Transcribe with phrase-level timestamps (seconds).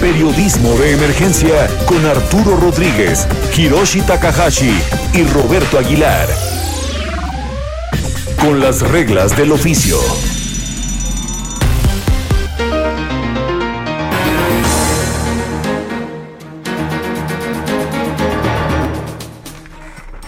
[0.00, 4.72] Periodismo de Emergencia con Arturo Rodríguez, Hiroshi Takahashi
[5.14, 6.28] y Roberto Aguilar.
[8.40, 9.98] Con las reglas del oficio.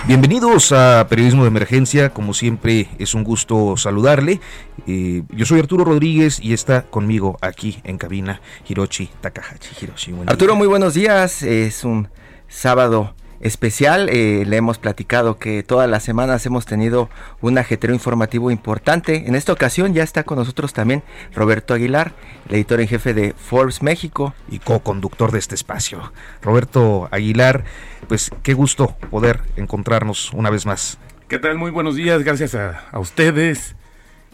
[0.09, 4.41] Bienvenidos a Periodismo de Emergencia, como siempre es un gusto saludarle.
[4.87, 9.85] Eh, yo soy Arturo Rodríguez y está conmigo aquí en cabina Hiroshi Takahashi.
[9.85, 11.43] Hiroshi, Arturo, muy buenos días.
[11.43, 12.09] Es un
[12.49, 14.09] sábado especial.
[14.11, 17.09] Eh, le hemos platicado que todas las semanas hemos tenido
[17.41, 19.27] un ajetreo informativo importante.
[19.27, 21.03] En esta ocasión ya está con nosotros también
[21.35, 22.13] Roberto Aguilar,
[22.49, 24.35] el editor en jefe de Forbes México.
[24.51, 26.13] Y co-conductor de este espacio.
[26.43, 27.65] Roberto Aguilar,
[28.09, 30.99] pues qué gusto poder encontrarnos una vez más.
[31.29, 31.59] ¿Qué tal?
[31.59, 32.23] Muy buenos días.
[32.23, 33.77] Gracias a, a ustedes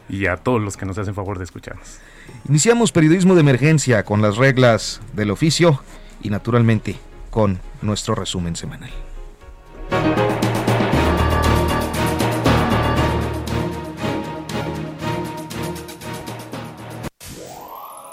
[0.09, 1.99] y a todos los que nos hacen favor de escucharnos.
[2.49, 5.83] Iniciamos periodismo de emergencia con las reglas del oficio
[6.23, 6.97] y naturalmente
[7.31, 8.91] con nuestro resumen semanal.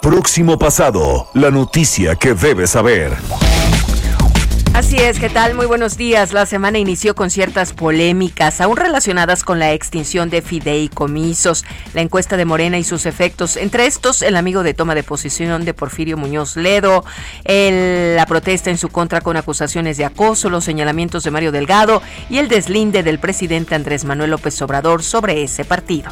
[0.00, 3.16] Próximo pasado, la noticia que debes saber.
[4.74, 5.54] Así es, ¿qué tal?
[5.54, 6.32] Muy buenos días.
[6.32, 12.38] La semana inició con ciertas polémicas, aún relacionadas con la extinción de fideicomisos, la encuesta
[12.38, 13.58] de Morena y sus efectos.
[13.58, 17.04] Entre estos, el amigo de toma de posición de Porfirio Muñoz Ledo,
[17.44, 22.00] la protesta en su contra con acusaciones de acoso, los señalamientos de Mario Delgado
[22.30, 26.10] y el deslinde del presidente Andrés Manuel López Obrador sobre ese partido.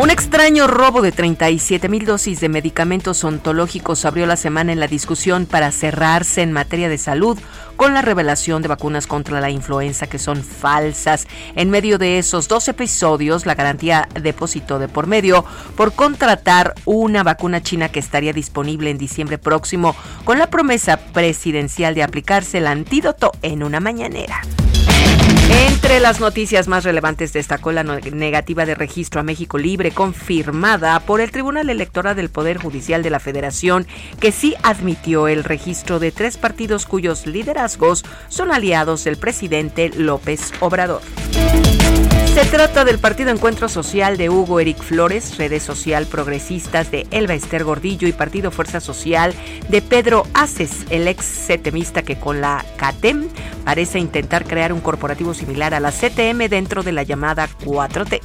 [0.00, 4.86] Un extraño robo de 37 mil dosis de medicamentos ontológicos abrió la semana en la
[4.86, 7.36] discusión para cerrarse en materia de salud
[7.74, 11.26] con la revelación de vacunas contra la influenza que son falsas.
[11.56, 15.44] En medio de esos dos episodios, la garantía depositó de por medio
[15.76, 21.96] por contratar una vacuna china que estaría disponible en diciembre próximo con la promesa presidencial
[21.96, 24.42] de aplicarse el antídoto en una mañanera.
[25.50, 31.22] Entre las noticias más relevantes destacó la negativa de registro a México Libre confirmada por
[31.22, 33.86] el Tribunal Electoral del Poder Judicial de la Federación,
[34.20, 40.52] que sí admitió el registro de tres partidos cuyos liderazgos son aliados del presidente López
[40.60, 41.00] Obrador.
[42.34, 47.34] Se trata del Partido Encuentro Social de Hugo Eric Flores, Redes Social Progresistas de Elba
[47.34, 49.34] Ester Gordillo y Partido Fuerza Social
[49.68, 53.28] de Pedro Aces, el ex setemista que con la CATEM
[53.64, 58.20] parece intentar crear un corporativo similar a la CTM dentro de la llamada 4T.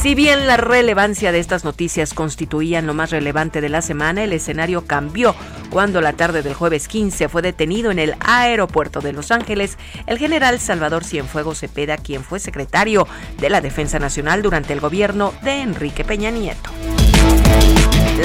[0.00, 4.32] Si bien la relevancia de estas noticias constituían lo más relevante de la semana, el
[4.32, 5.34] escenario cambió
[5.70, 9.76] cuando la tarde del jueves 15 fue detenido en el aeropuerto de Los Ángeles
[10.06, 13.08] el general Salvador Cienfuegos Cepeda, quien fue secretario
[13.40, 16.70] de la Defensa Nacional durante el gobierno de Enrique Peña Nieto.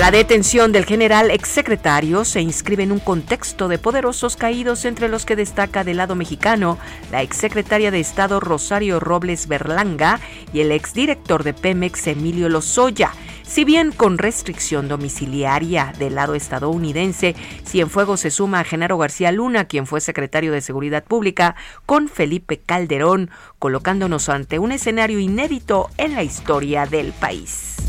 [0.03, 5.25] La detención del general exsecretario se inscribe en un contexto de poderosos caídos entre los
[5.25, 6.77] que destaca del lado mexicano
[7.11, 10.19] la exsecretaria de Estado Rosario Robles Berlanga
[10.51, 13.11] y el exdirector de Pemex Emilio Lozoya.
[13.43, 19.65] Si bien con restricción domiciliaria del lado estadounidense, Cienfuegos se suma a Genaro García Luna,
[19.65, 21.55] quien fue secretario de Seguridad Pública,
[21.85, 23.29] con Felipe Calderón,
[23.59, 27.82] colocándonos ante un escenario inédito en la historia del país.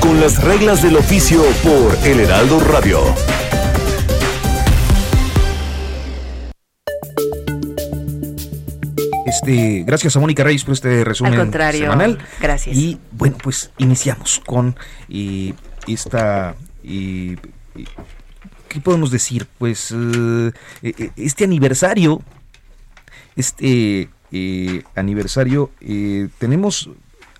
[0.00, 3.00] Con las reglas del oficio por El Heraldo Radio.
[9.26, 12.18] Este, gracias a Mónica Reyes por este resumen Al contrario, semanal.
[12.40, 12.76] gracias.
[12.76, 14.76] Y bueno, pues iniciamos con
[15.08, 15.54] eh,
[15.86, 16.54] esta.
[16.84, 17.36] eh,
[17.76, 17.84] eh,
[18.68, 19.46] ¿Qué podemos decir?
[19.58, 19.94] Pues
[21.16, 22.20] este aniversario.
[23.36, 25.70] Este eh, aniversario.
[25.80, 26.90] eh, tenemos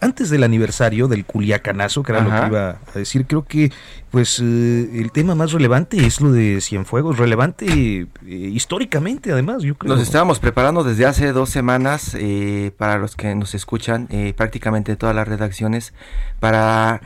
[0.02, 3.72] antes del aniversario del Culiacanazo, que era lo que iba a decir, creo que
[4.10, 9.76] pues eh, el tema más relevante es lo de Cienfuegos, relevante eh, históricamente además, yo
[9.76, 9.94] creo.
[9.94, 14.96] Nos estábamos preparando desde hace dos semanas, eh, para los que nos escuchan, eh, prácticamente
[14.96, 15.94] todas las redacciones,
[16.40, 17.00] para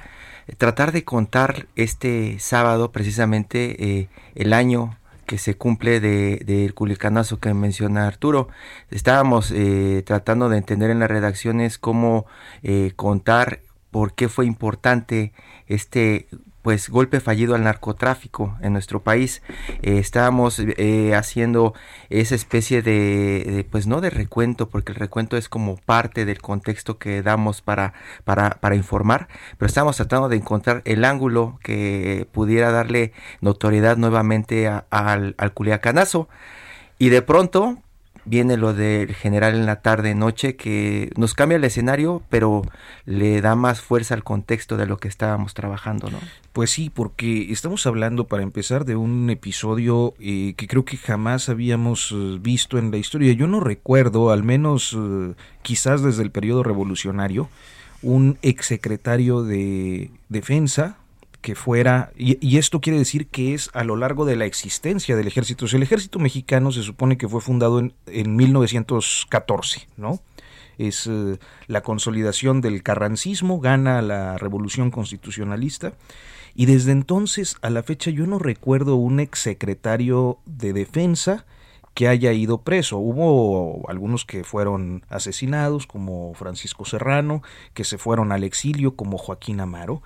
[0.58, 4.96] tratar de contar este sábado precisamente eh, el año
[5.26, 8.48] que se cumple del de, culicanazo que menciona Arturo.
[8.90, 12.26] Estábamos eh, tratando de entender en las redacciones cómo
[12.62, 15.32] eh, contar por qué fue importante
[15.66, 16.28] este
[16.66, 19.40] pues golpe fallido al narcotráfico en nuestro país.
[19.82, 21.74] Eh, estábamos eh, haciendo
[22.10, 26.98] esa especie de, pues no de recuento, porque el recuento es como parte del contexto
[26.98, 29.28] que damos para, para, informar,
[29.58, 36.28] pero estamos tratando de encontrar el ángulo que pudiera darle notoriedad nuevamente al, al Culiacanazo.
[36.98, 37.78] Y de pronto,
[38.26, 42.62] viene lo del general en la tarde noche que nos cambia el escenario pero
[43.04, 46.18] le da más fuerza al contexto de lo que estábamos trabajando no
[46.56, 51.50] pues sí porque estamos hablando para empezar de un episodio eh, que creo que jamás
[51.50, 53.34] habíamos eh, visto en la historia.
[53.34, 57.50] Yo no recuerdo al menos eh, quizás desde el periodo revolucionario
[58.00, 60.96] un exsecretario de defensa
[61.40, 65.28] que fuera, y, esto quiere decir que es a lo largo de la existencia del
[65.28, 65.66] ejército.
[65.66, 70.20] el ejército mexicano se supone que fue fundado en, en 1914, ¿no?
[70.78, 71.38] Es eh,
[71.68, 75.94] la consolidación del carrancismo, gana la revolución constitucionalista,
[76.54, 81.44] y desde entonces a la fecha yo no recuerdo un exsecretario de defensa
[81.96, 82.98] que haya ido preso.
[82.98, 87.42] Hubo algunos que fueron asesinados, como Francisco Serrano,
[87.72, 90.02] que se fueron al exilio, como Joaquín Amaro,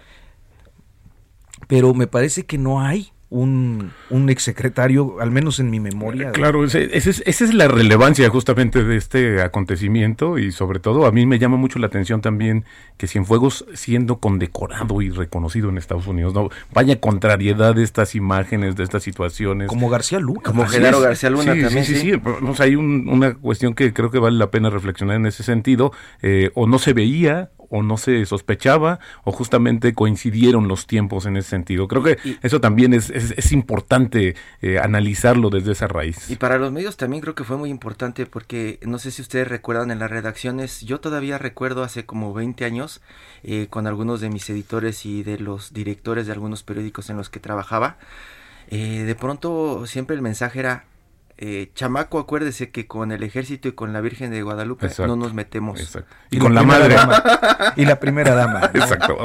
[1.67, 6.33] pero me parece que no hay un, un exsecretario, al menos en mi memoria.
[6.33, 11.39] Claro, esa es la relevancia justamente de este acontecimiento y sobre todo a mí me
[11.39, 12.65] llama mucho la atención también
[12.97, 18.75] que Cienfuegos siendo condecorado y reconocido en Estados Unidos, no vaya contrariedad de estas imágenes,
[18.75, 19.69] de estas situaciones.
[19.69, 20.43] Como García Luna.
[20.45, 21.85] Como Genaro García Luna también.
[21.85, 22.63] Sí, sí, sí.
[22.63, 25.93] hay una cuestión que creo que vale la pena reflexionar en ese sentido.
[26.21, 31.37] Eh, o no se veía o no se sospechaba o justamente coincidieron los tiempos en
[31.37, 31.89] ese sentido.
[31.89, 36.31] Creo que eso también es, es, importante eh, analizarlo desde esa raíz.
[36.31, 39.49] Y para los medios también creo que fue muy importante porque no sé si ustedes
[39.49, 43.01] recuerdan en las redacciones, yo todavía recuerdo hace como 20 años
[43.43, 47.31] eh, con algunos de mis editores y de los directores de algunos periódicos en los
[47.31, 47.99] que trabajaba,
[48.69, 50.85] eh, de pronto siempre el mensaje era
[51.43, 55.33] eh, chamaco, acuérdese que con el ejército y con la Virgen de Guadalupe no nos
[55.33, 55.99] metemos.
[56.31, 56.97] Y, con la, madre.
[57.77, 58.71] y la primera dama.
[58.75, 59.17] Exacto.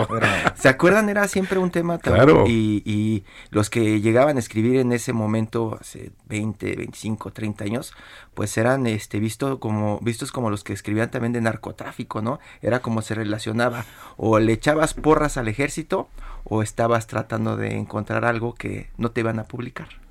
[0.56, 1.09] ¿Se acuerdan?
[1.09, 2.45] Era siempre un tema claro.
[2.47, 7.94] y, y, los que llegaban a escribir en ese momento, hace 20, 25, 30 años,
[8.33, 12.39] pues eran este, visto como, vistos como los que escribían también de narcotráfico, ¿no?
[12.62, 13.83] Era como se relacionaba.
[14.15, 16.07] O le echabas porras al ejército
[16.45, 20.05] o estabas tratando de encontrar algo que no te iban a publicar.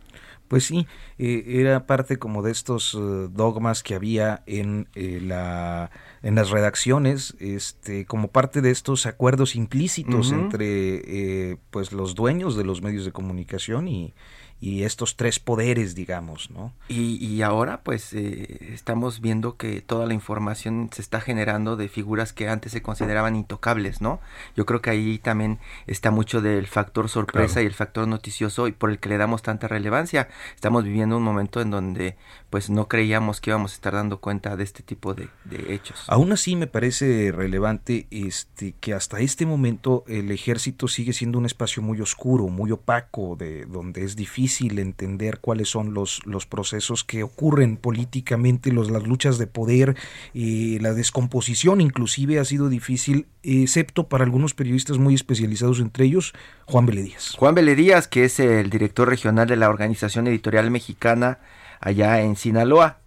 [0.55, 0.87] Pues sí,
[1.19, 2.99] eh, era parte como de estos eh,
[3.29, 5.91] dogmas que había en eh, la
[6.23, 12.63] en las redacciones, este, como parte de estos acuerdos implícitos entre pues los dueños de
[12.63, 14.15] los medios de comunicación y,
[14.61, 16.73] y estos tres poderes, digamos, ¿no?
[16.89, 21.89] Y, y ahora, pues, eh, estamos viendo que toda la información se está generando de
[21.89, 24.21] figuras que antes se consideraban intocables, ¿no?
[24.57, 28.73] Yo creo que ahí también está mucho del factor sorpresa y el factor noticioso y
[28.73, 30.29] por el que le damos tanta relevancia.
[30.55, 32.17] Estamos viviendo un momento en donde,
[32.49, 36.05] pues, no creíamos que íbamos a estar dando cuenta de este tipo de, de hechos.
[36.07, 41.45] Aún así, me parece relevante este que hasta este momento el ejército sigue siendo un
[41.47, 47.05] espacio muy oscuro, muy opaco, de donde es difícil entender cuáles son los, los procesos
[47.05, 49.97] que ocurren políticamente, los, las luchas de poder,
[50.33, 56.33] y la descomposición inclusive ha sido difícil, excepto para algunos periodistas muy especializados, entre ellos
[56.67, 57.35] Juan Beledías.
[57.39, 61.39] Juan Beledías, que es el director regional de la Organización Editorial Mexicana
[61.81, 62.99] allá en Sinaloa.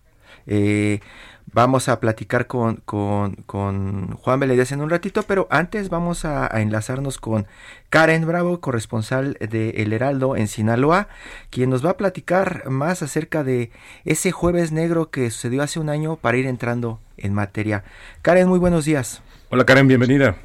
[0.46, 1.00] Eh,
[1.54, 7.18] Vamos a platicar con, con, Juan Beledías en un ratito, pero antes vamos a, enlazarnos
[7.18, 7.48] con
[7.90, 11.08] Karen Bravo, corresponsal de El Heraldo en Sinaloa,
[11.50, 13.72] quien nos va a platicar más acerca de
[14.04, 17.84] ese jueves negro que sucedió hace un año para ir entrando en materia.
[18.22, 19.22] Karen, muy buenos días.
[19.50, 20.36] Hola Karen, bienvenida.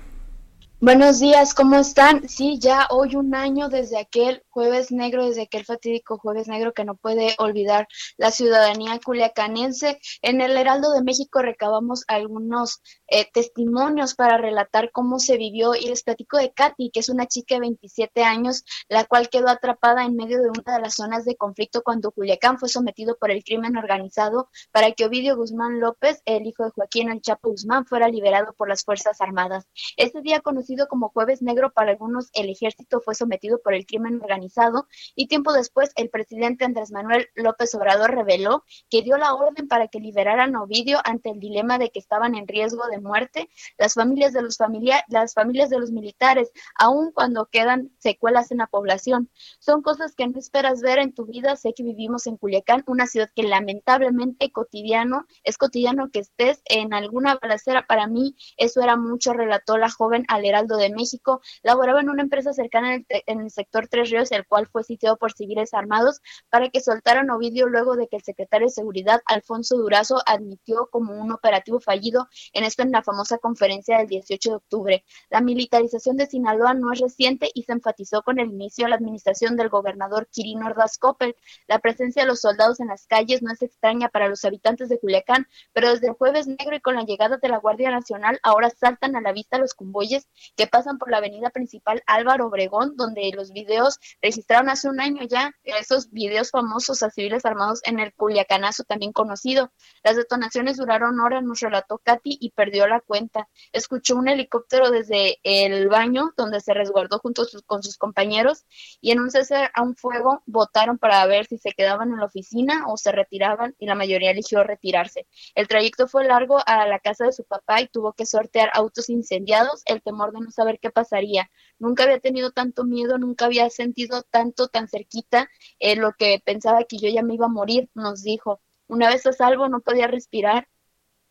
[0.84, 2.28] Buenos días, ¿cómo están?
[2.28, 6.84] Sí, ya hoy un año desde aquel jueves negro, desde aquel fatídico jueves negro que
[6.84, 7.86] no puede olvidar
[8.16, 10.00] la ciudadanía culiacanense.
[10.22, 15.86] En el Heraldo de México recabamos algunos eh, testimonios para relatar cómo se vivió y
[15.86, 20.04] les platico de Katy, que es una chica de 27 años, la cual quedó atrapada
[20.04, 23.44] en medio de una de las zonas de conflicto cuando Culiacán fue sometido por el
[23.44, 28.08] crimen organizado para que Ovidio Guzmán López, el hijo de Joaquín El Chapo Guzmán, fuera
[28.08, 29.64] liberado por las Fuerzas Armadas.
[29.96, 34.20] Este día conocí como Jueves Negro para algunos, el ejército fue sometido por el crimen
[34.20, 39.68] organizado y tiempo después el presidente Andrés Manuel López Obrador reveló que dio la orden
[39.68, 43.48] para que liberaran a Ovidio ante el dilema de que estaban en riesgo de muerte
[43.78, 48.58] las familias de los familia las familias de los militares, aun cuando quedan secuelas en
[48.58, 49.30] la población.
[49.58, 51.56] Son cosas que no esperas ver en tu vida.
[51.56, 56.94] Sé que vivimos en Culiacán, una ciudad que lamentablemente cotidiano es cotidiano que estés en
[56.94, 57.86] alguna balacera.
[57.86, 61.40] Para mí eso era mucho, relató la joven al De México.
[61.62, 65.32] Laboraba en una empresa cercana en el, sector Tres Ríos, el cual fue sitiado por
[65.32, 70.22] civiles armados para que soltaran Ovidio luego de que el secretario de Seguridad, Alfonso Durazo,
[70.26, 75.04] admitió como un operativo fallido en esto en la famosa conferencia del 18 de octubre.
[75.30, 78.96] La militarización de Sinaloa no es reciente y se enfatizó con el inicio de la
[78.96, 81.34] administración del gobernador Quirino Ordaz Coppel.
[81.66, 84.98] La presencia de los soldados en las calles no es extraña para los habitantes de
[84.98, 88.70] Culiacán, pero desde el jueves negro y con la llegada de la Guardia Nacional ahora
[88.70, 93.30] saltan a la vista los convoyes que pasan por la avenida principal Álvaro Obregón, donde
[93.34, 98.12] los videos registraron hace un año ya, esos videos famosos a civiles armados en el
[98.14, 99.72] Culiacanazo también conocido.
[100.02, 103.48] Las detonaciones duraron horas, nos relató Katy y perdió la cuenta.
[103.72, 108.64] Escuchó un helicóptero desde el baño donde se resguardó junto con sus compañeros
[109.00, 112.26] y en un cese a un fuego votaron para ver si se quedaban en la
[112.26, 115.26] oficina o se retiraban y la mayoría eligió retirarse.
[115.54, 119.08] El trayecto fue largo a la casa de su papá y tuvo que sortear autos
[119.08, 121.50] incendiados, el temor de no saber qué pasaría.
[121.78, 125.48] Nunca había tenido tanto miedo, nunca había sentido tanto tan cerquita
[125.78, 128.60] eh, lo que pensaba que yo ya me iba a morir, nos dijo.
[128.88, 130.68] Una vez a salvo no podía respirar,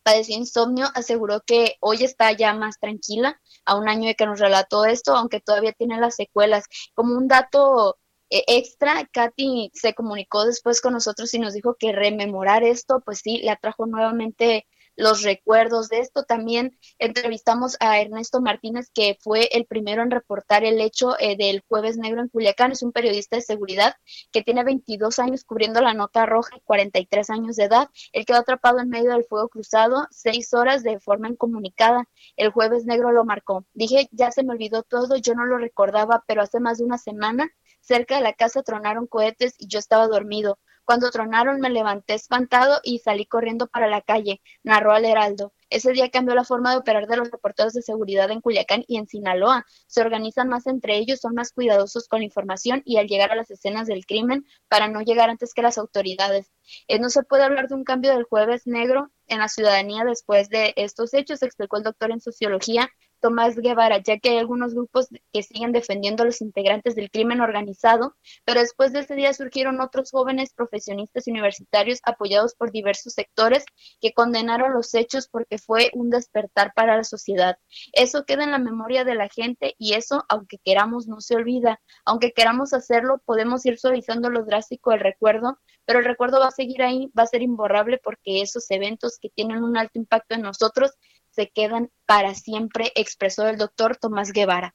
[0.02, 4.40] padeció insomnio, aseguró que hoy está ya más tranquila, a un año de que nos
[4.40, 6.64] relató esto, aunque todavía tiene las secuelas.
[6.94, 7.98] Como un dato
[8.30, 13.18] eh, extra, Katy se comunicó después con nosotros y nos dijo que rememorar esto, pues
[13.20, 16.24] sí, le atrajo nuevamente los recuerdos de esto.
[16.24, 21.62] También entrevistamos a Ernesto Martínez, que fue el primero en reportar el hecho eh, del
[21.68, 22.72] jueves negro en Culiacán.
[22.72, 23.94] Es un periodista de seguridad
[24.32, 27.88] que tiene 22 años cubriendo la nota roja y 43 años de edad.
[28.12, 32.08] El quedó atrapado en medio del fuego cruzado, seis horas de forma incomunicada.
[32.36, 33.66] El jueves negro lo marcó.
[33.74, 36.98] Dije, ya se me olvidó todo, yo no lo recordaba, pero hace más de una
[36.98, 40.58] semana cerca de la casa tronaron cohetes y yo estaba dormido.
[40.84, 45.52] Cuando tronaron me levanté espantado y salí corriendo para la calle, narró al Heraldo.
[45.70, 48.98] Ese día cambió la forma de operar de los reporteros de seguridad en Culiacán y
[48.98, 49.64] en Sinaloa.
[49.86, 53.36] Se organizan más entre ellos, son más cuidadosos con la información y al llegar a
[53.36, 56.52] las escenas del crimen para no llegar antes que las autoridades.
[56.88, 60.48] Eh, no se puede hablar de un cambio del jueves negro en la ciudadanía después
[60.48, 62.90] de estos hechos, explicó el doctor en sociología
[63.22, 67.40] Tomás Guevara, ya que hay algunos grupos que siguen defendiendo a los integrantes del crimen
[67.40, 73.64] organizado, pero después de ese día surgieron otros jóvenes profesionistas universitarios apoyados por diversos sectores
[74.00, 77.56] que condenaron los hechos porque fue un despertar para la sociedad.
[77.92, 81.80] Eso queda en la memoria de la gente y eso, aunque queramos, no se olvida.
[82.04, 86.50] Aunque queramos hacerlo, podemos ir suavizando lo drástico del recuerdo, pero el recuerdo va a
[86.50, 90.42] seguir ahí, va a ser imborrable porque esos eventos que tienen un alto impacto en
[90.42, 90.92] nosotros
[91.32, 94.74] se quedan para siempre, expresó el doctor Tomás Guevara.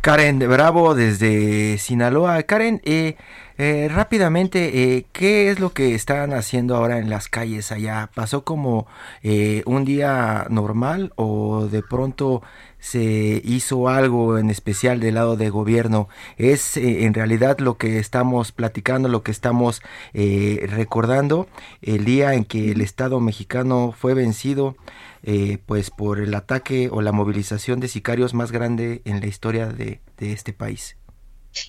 [0.00, 2.42] Karen Bravo desde Sinaloa.
[2.44, 3.16] Karen, eh,
[3.58, 8.08] eh, rápidamente, eh, ¿qué es lo que están haciendo ahora en las calles allá?
[8.14, 8.86] ¿Pasó como
[9.66, 12.42] un día normal o de pronto
[12.78, 16.08] se hizo algo en especial del lado de gobierno.
[16.36, 19.82] Es eh, en realidad lo que estamos platicando, lo que estamos
[20.14, 21.48] eh, recordando,
[21.82, 24.76] el día en que el Estado mexicano fue vencido
[25.22, 29.66] eh, pues por el ataque o la movilización de sicarios más grande en la historia
[29.66, 30.97] de, de este país.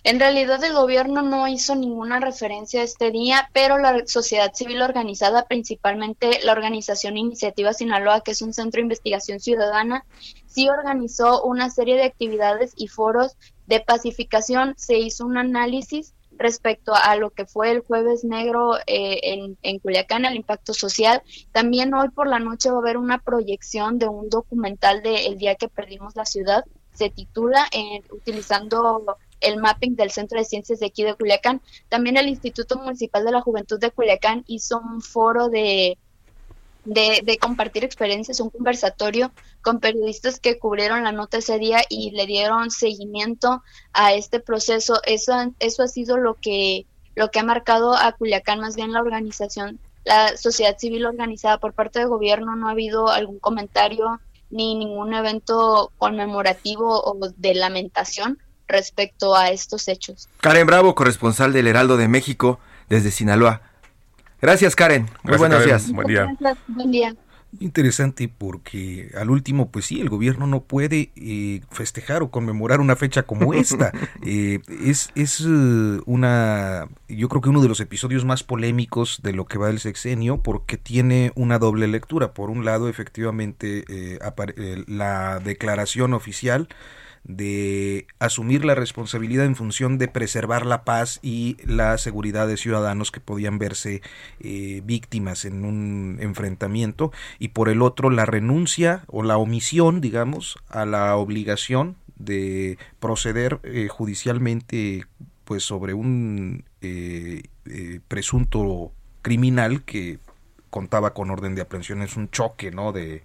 [0.03, 4.81] En realidad el gobierno no hizo ninguna referencia a este día, pero la sociedad civil
[4.81, 10.05] organizada, principalmente la organización Iniciativa Sinaloa, que es un centro de investigación ciudadana,
[10.47, 14.73] sí organizó una serie de actividades y foros de pacificación.
[14.77, 19.79] Se hizo un análisis respecto a lo que fue el jueves negro eh, en, en,
[19.79, 21.21] Culiacán, el impacto social.
[21.51, 25.37] También hoy por la noche va a haber una proyección de un documental de El
[25.37, 26.63] día que perdimos la ciudad.
[26.93, 29.05] Se titula eh, utilizando
[29.41, 31.61] el mapping del Centro de Ciencias de aquí de Culiacán.
[31.89, 35.97] También el Instituto Municipal de la Juventud de Culiacán hizo un foro de,
[36.85, 39.31] de, compartir experiencias, un conversatorio
[39.61, 44.99] con periodistas que cubrieron la nota ese día y le dieron seguimiento a este proceso.
[45.05, 49.01] Eso, eso ha sido lo que, lo que ha marcado a Culiacán, más bien la
[49.01, 52.55] organización, la sociedad civil organizada por parte del gobierno.
[52.55, 54.19] No ha habido algún comentario
[54.49, 58.39] ni ningún evento conmemorativo o de lamentación
[58.69, 60.29] respecto a estos hechos.
[60.39, 63.61] Karen Bravo, corresponsal del Heraldo de México desde Sinaloa.
[64.41, 65.09] Gracias, Karen.
[65.23, 65.91] Muy buenos días.
[65.91, 66.33] Buen día.
[66.67, 67.15] Buen día.
[67.59, 72.95] Interesante porque al último, pues sí, el gobierno no puede eh, festejar o conmemorar una
[72.95, 73.91] fecha como esta.
[74.23, 79.33] Eh, es es eh, una, yo creo que uno de los episodios más polémicos de
[79.33, 82.33] lo que va del sexenio porque tiene una doble lectura.
[82.33, 83.83] Por un lado, efectivamente,
[84.87, 86.69] la declaración oficial
[87.29, 93.11] de asumir la responsabilidad en función de preservar la paz y la seguridad de ciudadanos
[93.11, 94.01] que podían verse
[94.39, 97.11] eh, víctimas en un enfrentamiento.
[97.37, 103.59] Y por el otro la renuncia o la omisión digamos a la obligación de proceder
[103.61, 105.05] eh, judicialmente
[105.45, 107.43] pues sobre un eh,
[108.07, 110.17] presunto criminal que
[110.71, 112.01] contaba con orden de aprehensión.
[112.01, 113.21] Es un choque no de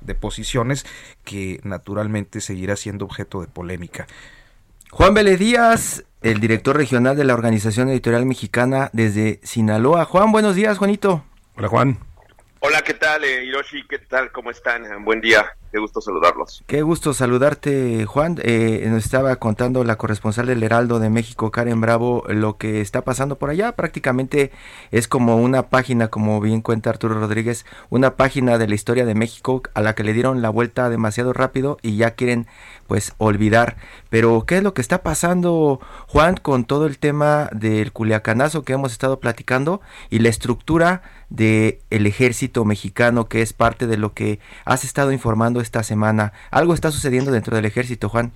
[0.00, 0.86] de posiciones
[1.24, 4.06] que naturalmente seguirá siendo objeto de polémica.
[4.90, 10.04] Juan Vélez Díaz, el director regional de la Organización Editorial Mexicana desde Sinaloa.
[10.04, 11.24] Juan, buenos días, Juanito.
[11.56, 11.98] Hola, Juan.
[12.60, 13.86] Hola, ¿qué tal, eh, Hiroshi?
[13.86, 14.32] ¿Qué tal?
[14.32, 15.04] ¿Cómo están?
[15.04, 15.46] Buen día.
[15.76, 16.64] Qué gusto saludarlos.
[16.66, 18.38] Qué gusto saludarte, Juan.
[18.42, 23.02] Eh, nos estaba contando la corresponsal del Heraldo de México, Karen Bravo, lo que está
[23.02, 23.72] pasando por allá.
[23.72, 24.52] Prácticamente
[24.90, 29.14] es como una página, como bien cuenta Arturo Rodríguez, una página de la historia de
[29.14, 32.46] México a la que le dieron la vuelta demasiado rápido y ya quieren
[32.86, 33.76] pues olvidar.
[34.08, 38.72] Pero ¿qué es lo que está pasando, Juan, con todo el tema del culiacanazo que
[38.72, 44.14] hemos estado platicando y la estructura del el ejército mexicano que es parte de lo
[44.14, 46.32] que has estado informando esta semana?
[46.50, 48.32] ¿Algo está sucediendo dentro del ejército, Juan?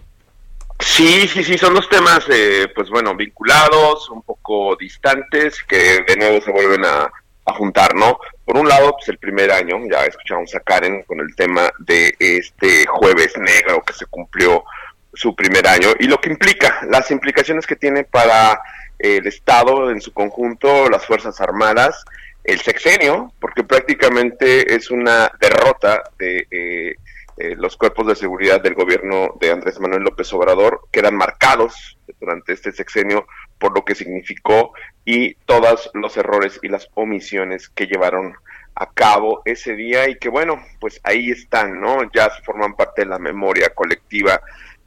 [0.80, 6.16] Sí, sí, sí, son dos temas, eh, pues bueno, vinculados, un poco distantes, que de
[6.16, 7.10] nuevo se vuelven a,
[7.44, 8.18] a juntar, ¿no?
[8.44, 12.14] Por un lado, pues el primer año, ya escuchamos a Karen con el tema de
[12.18, 14.64] este jueves negro que se cumplió
[15.12, 18.60] su primer año y lo que implica, las implicaciones que tiene para
[18.98, 22.04] el Estado en su conjunto, las Fuerzas Armadas,
[22.44, 26.96] el sexenio, porque prácticamente es una derrota de eh,
[27.36, 32.52] eh, los cuerpos de seguridad del gobierno de Andrés Manuel López Obrador, quedan marcados durante
[32.52, 33.26] este sexenio
[33.58, 34.72] por lo que significó
[35.04, 38.34] y todos los errores y las omisiones que llevaron
[38.74, 42.10] a cabo ese día y que bueno, pues ahí están, ¿no?
[42.12, 44.40] Ya forman parte de la memoria colectiva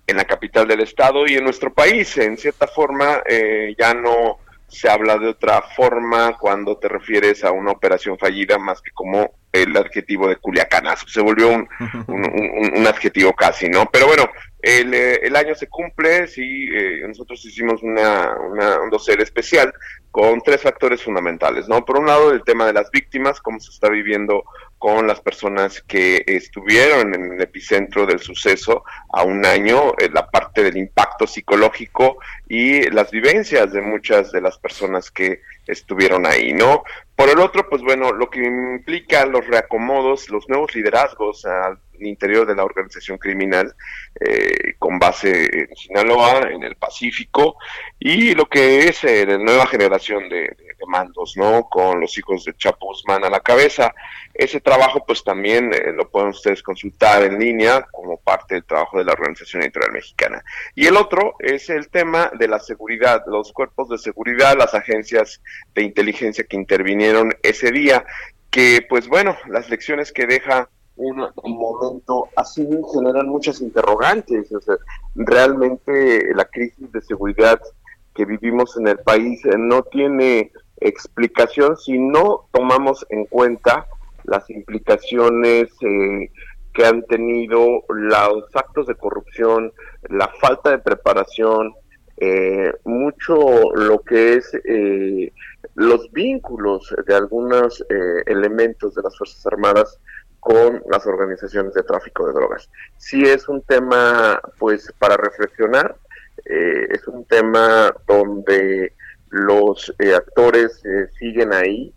[0.05, 2.17] en la capital del estado y en nuestro país.
[2.17, 4.39] En cierta forma, eh, ya no
[4.73, 9.31] se habla de otra forma cuando te refieres a una operación fallida más que como
[9.51, 11.07] el adjetivo de culiacanazo.
[11.07, 11.67] Se volvió un,
[12.07, 13.85] un, adjetivo casi, ¿no?
[13.91, 14.27] Pero bueno,
[14.61, 19.73] el, eh, el año se cumple, sí, eh, nosotros hicimos una, una, un dossier especial
[20.09, 21.85] con tres factores fundamentales, ¿no?
[21.85, 24.43] Por un lado, el tema de las víctimas, cómo se está viviendo
[24.83, 30.29] con las personas que estuvieron en el epicentro del suceso a un año, eh, la
[30.29, 32.17] parte del impacto psicológico
[32.49, 36.83] y las vivencias de muchas de las personas que estuvieron ahí, ¿no?
[37.15, 42.45] Por el otro, pues bueno, lo que implica los reacomodos, los nuevos liderazgos al interior
[42.45, 43.73] de la organización criminal
[44.19, 47.55] eh, con base en Sinaloa, en el Pacífico,
[47.99, 50.53] y lo que es eh, la nueva generación de,
[50.87, 51.67] mandos, ¿no?
[51.69, 53.93] Con los hijos de Chapo Guzmán a la cabeza.
[54.33, 58.97] Ese trabajo, pues también eh, lo pueden ustedes consultar en línea como parte del trabajo
[58.97, 60.43] de la Organización Editorial Mexicana.
[60.75, 65.41] Y el otro es el tema de la seguridad, los cuerpos de seguridad, las agencias
[65.75, 68.05] de inteligencia que intervinieron ese día,
[68.49, 74.51] que pues bueno, las lecciones que deja un, momento así generan muchas interrogantes.
[74.51, 74.75] O sea,
[75.15, 77.59] realmente la crisis de seguridad
[78.13, 80.51] que vivimos en el país eh, no tiene
[80.87, 83.87] explicación si no tomamos en cuenta
[84.23, 86.31] las implicaciones eh,
[86.73, 89.71] que han tenido los actos de corrupción,
[90.09, 91.73] la falta de preparación,
[92.17, 94.51] eh, mucho lo que es
[95.75, 97.83] los vínculos de algunos
[98.25, 99.99] elementos de las Fuerzas Armadas
[100.43, 102.69] con las organizaciones de tráfico de drogas.
[102.97, 105.95] Sí es un tema, pues, para reflexionar,
[106.45, 108.93] eh, es un tema donde
[109.33, 111.93] los eh, actores eh, siguen ahí,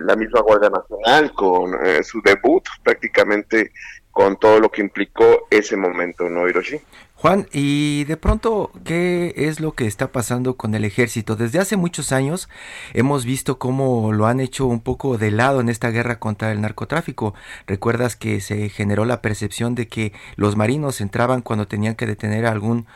[0.00, 3.70] la misma Guardia Nacional con su debut prácticamente
[4.10, 6.80] con todo lo que implicó ese momento, ¿no, Hiroshi?
[7.16, 11.36] Juan, y de pronto, ¿qué es lo que está pasando con el ejército?
[11.36, 12.48] Desde hace muchos años
[12.92, 16.60] hemos visto cómo lo han hecho un poco de lado en esta guerra contra el
[16.60, 17.34] narcotráfico.
[17.66, 22.46] Recuerdas que se generó la percepción de que los marinos entraban cuando tenían que detener
[22.46, 22.86] a algún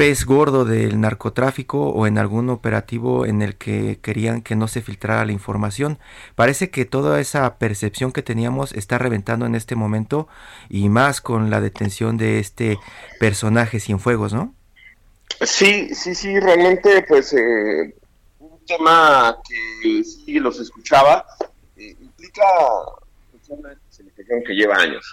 [0.00, 4.80] pez gordo del narcotráfico o en algún operativo en el que querían que no se
[4.80, 5.98] filtrara la información.
[6.34, 10.26] Parece que toda esa percepción que teníamos está reventando en este momento
[10.70, 12.78] y más con la detención de este
[13.18, 14.54] personaje sin fuegos, ¿no?
[15.42, 17.94] Sí, sí, sí, realmente pues eh,
[18.38, 21.26] un tema que sí los escuchaba
[21.76, 22.42] eh, implica
[23.50, 25.04] una especialización que lleva años.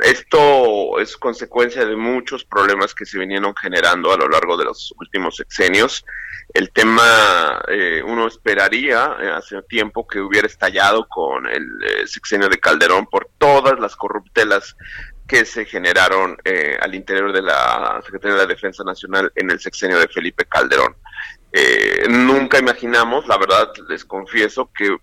[0.00, 4.92] Esto es consecuencia de muchos problemas que se vinieron generando a lo largo de los
[4.98, 6.04] últimos sexenios.
[6.52, 12.50] El tema, eh, uno esperaría eh, hace tiempo que hubiera estallado con el eh, sexenio
[12.50, 14.76] de Calderón por todas las corruptelas
[15.26, 16.36] que se generaron
[16.80, 20.94] al interior de la Secretaría de la Defensa Nacional en el sexenio de Felipe Calderón.
[22.10, 24.94] nunca imaginamos, la verdad les confieso, que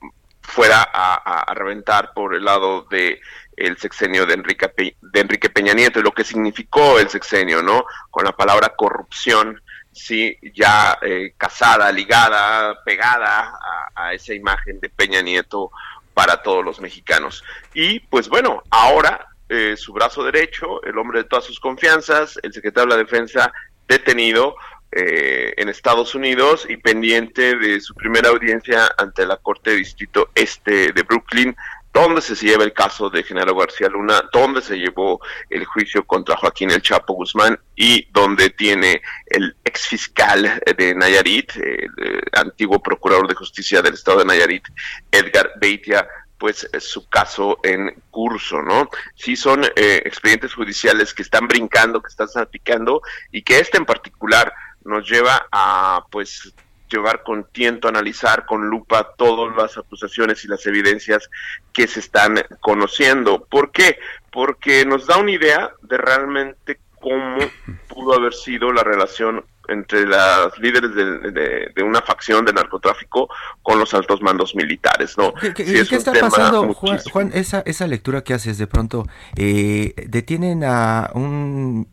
[0.41, 3.19] fuera a reventar por el lado de
[3.59, 7.85] el sexenio de Enrique, de Enrique Peña Nieto y lo que significó el sexenio, ¿no?
[8.09, 13.53] Con la palabra corrupción, sí, ya eh, casada, ligada, pegada
[13.95, 15.71] a, esa imagen de Peña Nieto
[16.13, 17.43] para todos los mexicanos.
[17.73, 22.53] Y pues bueno, ahora eh, su brazo derecho, el hombre de todas sus confianzas, el
[22.53, 23.51] secretario de la Defensa,
[23.87, 24.55] detenido
[24.91, 30.29] eh, en Estados Unidos y pendiente de su primera audiencia ante la Corte de Distrito
[30.33, 31.55] Este de Brooklyn
[31.93, 36.37] dónde se lleva el caso de Genaro García Luna, dónde se llevó el juicio contra
[36.37, 41.89] Joaquín El Chapo Guzmán y dónde tiene el ex fiscal de Nayarit, el,
[42.33, 44.63] antiguo procurador de justicia del estado de Nayarit,
[45.11, 48.89] Edgar Beitia, pues su caso en curso, ¿no?
[49.15, 53.85] Sí son eh, expedientes judiciales que están brincando, que están salpicando y que este en
[53.85, 54.53] particular
[54.85, 56.53] nos lleva a pues
[56.89, 61.29] llevar con tiento, analizar con lupa todas las acusaciones y las evidencias
[61.71, 63.45] que se están conociendo.
[63.45, 63.99] ¿Por qué?
[64.31, 67.39] Porque nos da una idea de realmente cómo
[67.87, 73.29] pudo haber sido la relación entre las líderes de, una facción de narcotráfico
[73.63, 75.33] con los altos mandos militares, ¿no?
[75.33, 79.05] ¿Qué, está pasando, Juan, esa, esa lectura que haces de pronto?
[79.35, 81.87] Eh, detienen a un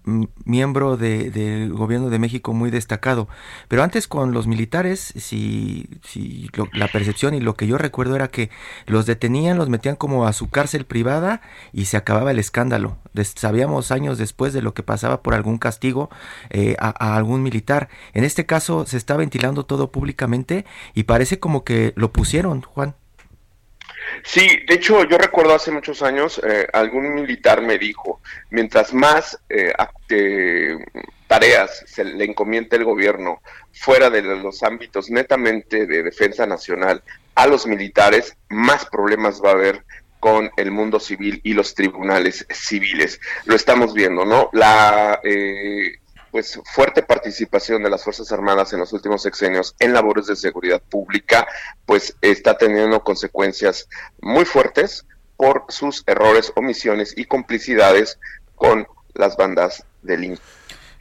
[0.44, 3.28] miembro del gobierno de México muy destacado,
[3.68, 8.28] pero antes con los militares, si, si la percepción y lo que yo recuerdo era
[8.28, 8.50] que
[8.86, 11.40] los detenían, los metían como a su cárcel privada
[11.72, 12.96] y se acababa el escándalo.
[13.36, 16.10] Sabíamos años después de lo que pasaba por algún castigo
[16.50, 17.65] eh, a algún militar
[18.14, 22.94] en este caso se está ventilando todo públicamente y parece como que lo pusieron, Juan.
[24.22, 29.38] Sí, de hecho yo recuerdo hace muchos años eh, algún militar me dijo, mientras más
[29.48, 29.72] eh,
[31.26, 33.40] tareas se le encomienda el gobierno
[33.72, 37.02] fuera de los ámbitos netamente de defensa nacional
[37.34, 39.84] a los militares, más problemas va a haber
[40.20, 43.20] con el mundo civil y los tribunales civiles.
[43.44, 44.48] Lo estamos viendo, ¿no?
[44.52, 45.96] La eh,
[46.36, 50.82] pues fuerte participación de las Fuerzas Armadas en los últimos sexenios en labores de seguridad
[50.82, 51.48] pública,
[51.86, 53.88] pues está teniendo consecuencias
[54.20, 55.06] muy fuertes
[55.38, 58.18] por sus errores, omisiones y complicidades
[58.54, 59.86] con las bandas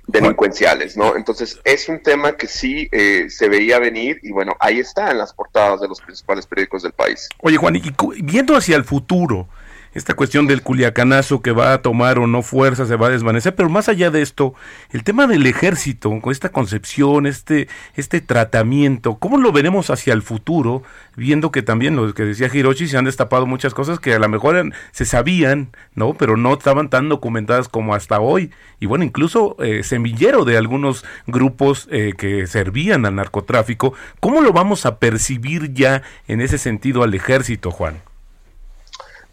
[0.08, 1.18] delincuenciales, ¿no?
[1.18, 5.18] Entonces es un tema que sí eh, se veía venir y bueno, ahí está en
[5.18, 7.28] las portadas de los principales periódicos del país.
[7.42, 7.84] Oye Juan, y
[8.24, 9.50] viendo hacia el futuro,
[9.96, 13.56] esta cuestión del culiacanazo que va a tomar o no fuerza, se va a desvanecer,
[13.56, 14.54] pero más allá de esto,
[14.92, 20.22] el tema del ejército, con esta concepción, este, este tratamiento, ¿cómo lo veremos hacia el
[20.22, 20.84] futuro?
[21.16, 24.28] Viendo que también lo que decía Hiroshi, se han destapado muchas cosas que a lo
[24.28, 26.14] mejor se sabían, ¿no?
[26.14, 28.52] Pero no estaban tan documentadas como hasta hoy.
[28.82, 33.94] Y bueno, incluso eh, semillero de algunos grupos eh, que servían al narcotráfico.
[34.20, 38.02] ¿Cómo lo vamos a percibir ya en ese sentido al ejército, Juan?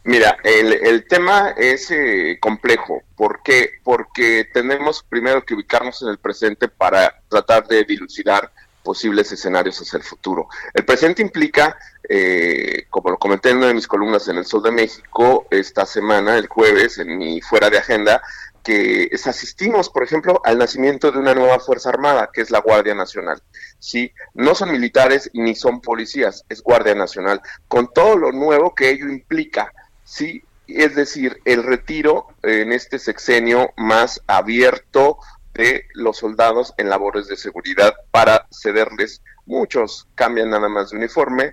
[0.05, 3.03] Mira, el, tema es eh, complejo.
[3.15, 3.71] ¿Por qué?
[3.85, 8.51] Porque tenemos primero que ubicarnos en el presente para tratar de dilucidar
[8.83, 10.49] posibles escenarios hacia el futuro.
[10.75, 11.77] El presente implica,
[12.09, 15.87] eh, como lo comenté en una de mis columnas en el Sol de México esta
[15.87, 18.21] semana, el jueves, en mi fuera de agenda,
[18.65, 22.95] que asistimos, por ejemplo, al nacimiento de una nueva Fuerza Armada, que es la Guardia
[22.95, 23.41] Nacional.
[23.79, 28.91] Sí, no son militares ni son policías, es Guardia Nacional, con todo lo nuevo que
[28.91, 29.73] ello implica
[30.05, 30.45] ¿sí?
[30.67, 35.19] Es decir, el retiro en este sexenio más abierto
[35.55, 41.53] de los soldados en labores de seguridad para cederles, muchos cambian nada más de uniforme,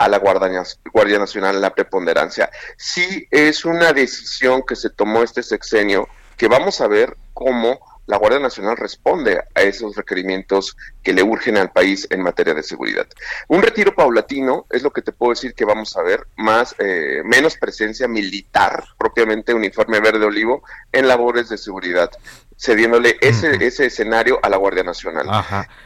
[0.00, 2.48] a la Guardia, Nacional la preponderancia.
[2.78, 6.08] Sí es una decisión que se tomó este sexenio
[6.38, 11.56] que vamos a ver cómo la Guardia Nacional responde a esos requerimientos que le urgen
[11.56, 13.06] al país en materia de seguridad.
[13.48, 17.22] Un retiro paulatino es lo que te puedo decir que vamos a ver, más eh,
[17.24, 22.10] menos presencia militar, propiamente uniforme verde olivo, en labores de seguridad,
[22.58, 25.28] cediéndole ese, ese escenario a la Guardia Nacional.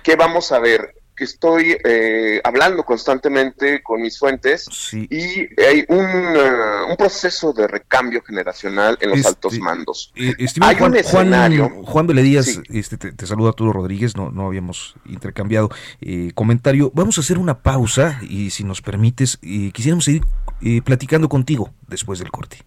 [0.03, 0.95] ¿Qué vamos a ver?
[1.17, 7.67] Que estoy eh, hablando constantemente con mis fuentes y hay un, uh, un, proceso de
[7.67, 10.13] recambio generacional en los este, altos mandos.
[10.17, 11.69] Eh, hay Juan, un escenario.
[11.85, 16.91] Juan, Juan este, te, saluda Arturo Rodríguez, no, no habíamos intercambiado eh, comentario.
[16.95, 19.39] Vamos a hacer una pausa y si nos permites,
[19.73, 20.23] quisiéramos seguir
[20.61, 22.59] eh, platicando contigo después del corte.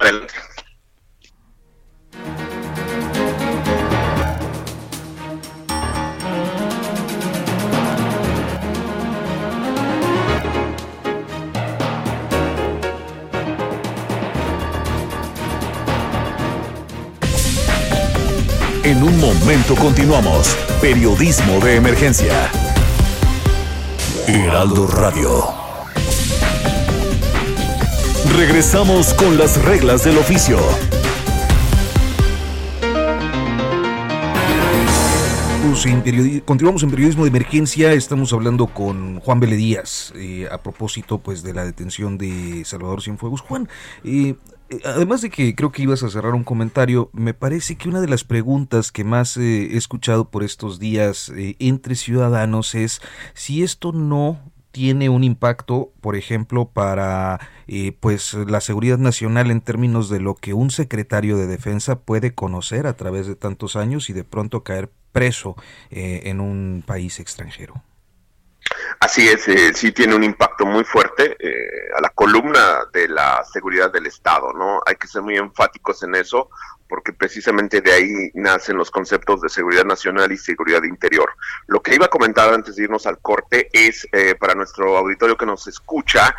[0.00, 0.34] Adelante.
[18.90, 20.52] En un momento continuamos.
[20.80, 22.50] Periodismo de emergencia.
[24.26, 25.44] Heraldo Radio.
[28.36, 30.58] Regresamos con las reglas del oficio.
[36.44, 37.92] Continuamos en periodismo de emergencia.
[37.92, 43.02] Estamos hablando con Juan Vélez Díaz eh, a propósito pues de la detención de Salvador
[43.02, 43.40] Cienfuegos.
[43.40, 43.68] Juan,
[44.04, 44.34] eh,
[44.84, 48.08] además de que creo que ibas a cerrar un comentario, me parece que una de
[48.08, 53.00] las preguntas que más eh, he escuchado por estos días eh, entre ciudadanos es
[53.34, 54.40] si esto no
[54.72, 60.34] tiene un impacto, por ejemplo, para eh, pues la seguridad nacional en términos de lo
[60.34, 64.62] que un secretario de defensa puede conocer a través de tantos años y de pronto
[64.62, 65.56] caer preso
[65.90, 67.82] eh, en un país extranjero.
[69.00, 73.42] Así es, eh, sí tiene un impacto muy fuerte eh, a la columna de la
[73.44, 74.80] seguridad del Estado, ¿no?
[74.86, 76.50] Hay que ser muy enfáticos en eso,
[76.88, 81.30] porque precisamente de ahí nacen los conceptos de seguridad nacional y seguridad interior.
[81.66, 85.36] Lo que iba a comentar antes de irnos al corte es, eh, para nuestro auditorio
[85.36, 86.34] que nos escucha,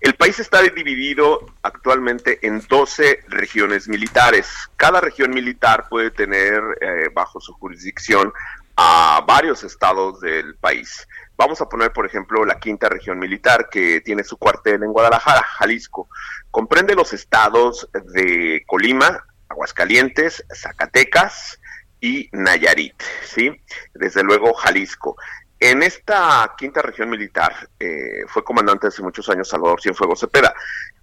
[0.00, 4.48] el país está dividido actualmente en 12 regiones militares.
[4.76, 8.32] Cada región militar puede tener eh, bajo su jurisdicción
[8.76, 11.08] a varios estados del país.
[11.36, 15.42] Vamos a poner, por ejemplo, la quinta región militar que tiene su cuartel en Guadalajara,
[15.42, 16.08] Jalisco.
[16.50, 21.58] Comprende los estados de Colima, Aguascalientes, Zacatecas
[22.00, 23.60] y Nayarit, ¿sí?
[23.94, 25.16] Desde luego Jalisco.
[25.58, 30.54] En esta quinta región militar eh, fue comandante hace muchos años Salvador Cienfuegos Cepeda.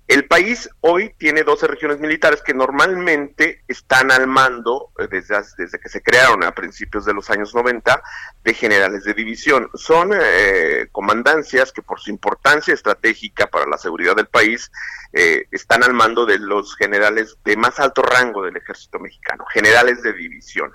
[0.06, 5.80] El país hoy tiene 12 regiones militares que normalmente están al mando, eh, desde, desde
[5.80, 8.04] que se crearon a principios de los años 90,
[8.44, 9.70] de generales de división.
[9.76, 14.72] Son eh, comandancias que por su importancia estratégica para la seguridad del país
[15.14, 20.04] eh, están al mando de los generales de más alto rango del ejército mexicano, generales
[20.04, 20.74] de división.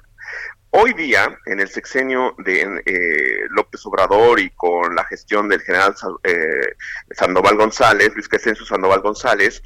[0.71, 5.95] Hoy día, en el sexenio de eh, López Obrador y con la gestión del general
[6.23, 6.75] eh,
[7.11, 9.63] Sandoval González, Luis Crescencio Sandoval González,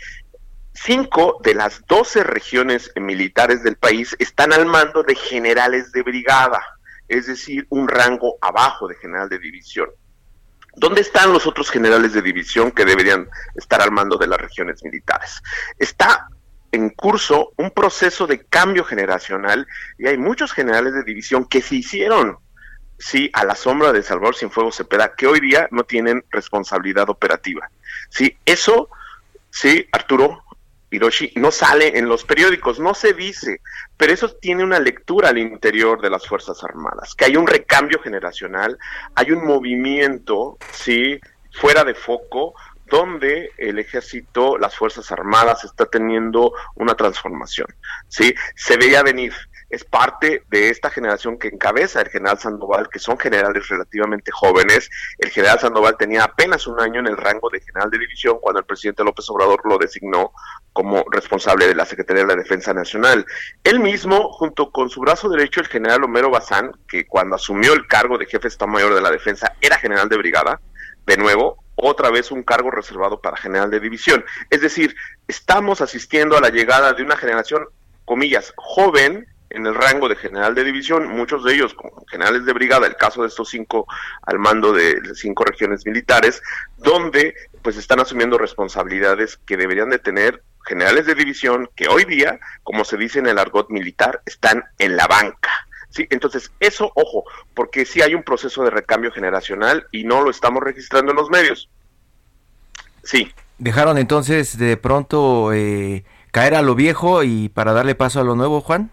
[0.72, 6.62] cinco de las doce regiones militares del país están al mando de generales de brigada,
[7.08, 9.90] es decir, un rango abajo de general de división.
[10.76, 14.82] ¿Dónde están los otros generales de división que deberían estar al mando de las regiones
[14.84, 15.42] militares?
[15.78, 16.28] Está
[16.72, 19.66] en curso un proceso de cambio generacional
[19.98, 22.38] y hay muchos generales de división que se hicieron,
[22.98, 27.70] sí, a la sombra de Salvador Cienfuegos Cepeda, que hoy día no tienen responsabilidad operativa.
[28.08, 28.88] Sí, eso,
[29.50, 30.42] sí, Arturo
[30.90, 33.60] Hiroshi, no sale en los periódicos, no se dice,
[33.96, 38.00] pero eso tiene una lectura al interior de las Fuerzas Armadas, que hay un recambio
[38.00, 38.78] generacional,
[39.14, 41.18] hay un movimiento, sí,
[41.52, 42.54] fuera de foco,
[42.92, 47.66] donde el ejército, las Fuerzas Armadas está teniendo una transformación.
[48.06, 48.34] ¿sí?
[48.54, 49.32] Se veía venir,
[49.70, 54.90] es parte de esta generación que encabeza el general Sandoval, que son generales relativamente jóvenes.
[55.16, 58.60] El general Sandoval tenía apenas un año en el rango de general de división cuando
[58.60, 60.32] el presidente López Obrador lo designó
[60.74, 63.24] como responsable de la Secretaría de la Defensa Nacional.
[63.64, 67.86] Él mismo, junto con su brazo derecho, el general Homero Bazán, que cuando asumió el
[67.86, 70.60] cargo de jefe de Estado Mayor de la Defensa era general de brigada,
[71.06, 74.24] de nuevo, otra vez un cargo reservado para general de división.
[74.50, 74.94] Es decir,
[75.28, 77.66] estamos asistiendo a la llegada de una generación,
[78.04, 82.52] comillas, joven en el rango de general de división, muchos de ellos como generales de
[82.52, 83.86] brigada, el caso de estos cinco
[84.22, 86.42] al mando de cinco regiones militares,
[86.78, 92.38] donde pues están asumiendo responsabilidades que deberían de tener generales de división que hoy día,
[92.62, 95.50] como se dice en el argot militar, están en la banca.
[95.92, 97.24] Sí, entonces eso, ojo,
[97.54, 101.30] porque sí hay un proceso de recambio generacional y no lo estamos registrando en los
[101.30, 101.68] medios.
[103.04, 103.30] Sí.
[103.58, 108.34] Dejaron entonces de pronto eh, caer a lo viejo y para darle paso a lo
[108.34, 108.90] nuevo, Juan.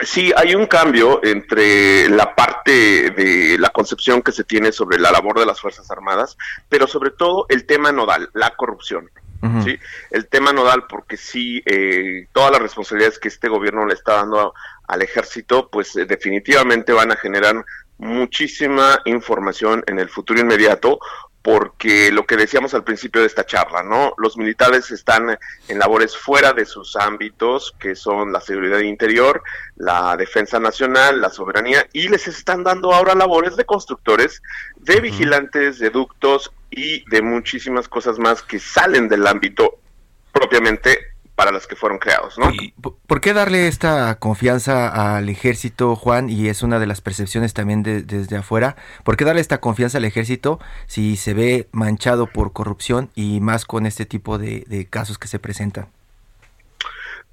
[0.00, 5.12] Sí, hay un cambio entre la parte de la concepción que se tiene sobre la
[5.12, 6.36] labor de las Fuerzas Armadas,
[6.68, 9.08] pero sobre todo el tema nodal, la corrupción.
[9.42, 9.64] Uh -huh.
[9.64, 9.78] ¿sí?
[10.10, 14.40] El tema nodal, porque sí, eh, todas las responsabilidades que este gobierno le está dando
[14.40, 14.52] a,
[14.92, 17.64] al ejército, pues eh, definitivamente van a generar
[17.96, 20.98] muchísima información en el futuro inmediato,
[21.40, 24.12] porque lo que decíamos al principio de esta charla, ¿no?
[24.18, 29.42] Los militares están en labores fuera de sus ámbitos, que son la seguridad interior,
[29.76, 34.42] la defensa nacional, la soberanía, y les están dando ahora labores de constructores,
[34.76, 39.78] de vigilantes, de ductos y de muchísimas cosas más que salen del ámbito
[40.32, 42.52] propiamente para las que fueron creados, ¿no?
[43.06, 46.28] ¿Por qué darle esta confianza al ejército, Juan?
[46.28, 48.76] Y es una de las percepciones también desde afuera.
[49.02, 53.64] ¿Por qué darle esta confianza al ejército si se ve manchado por corrupción y más
[53.64, 55.88] con este tipo de, casos que se presentan?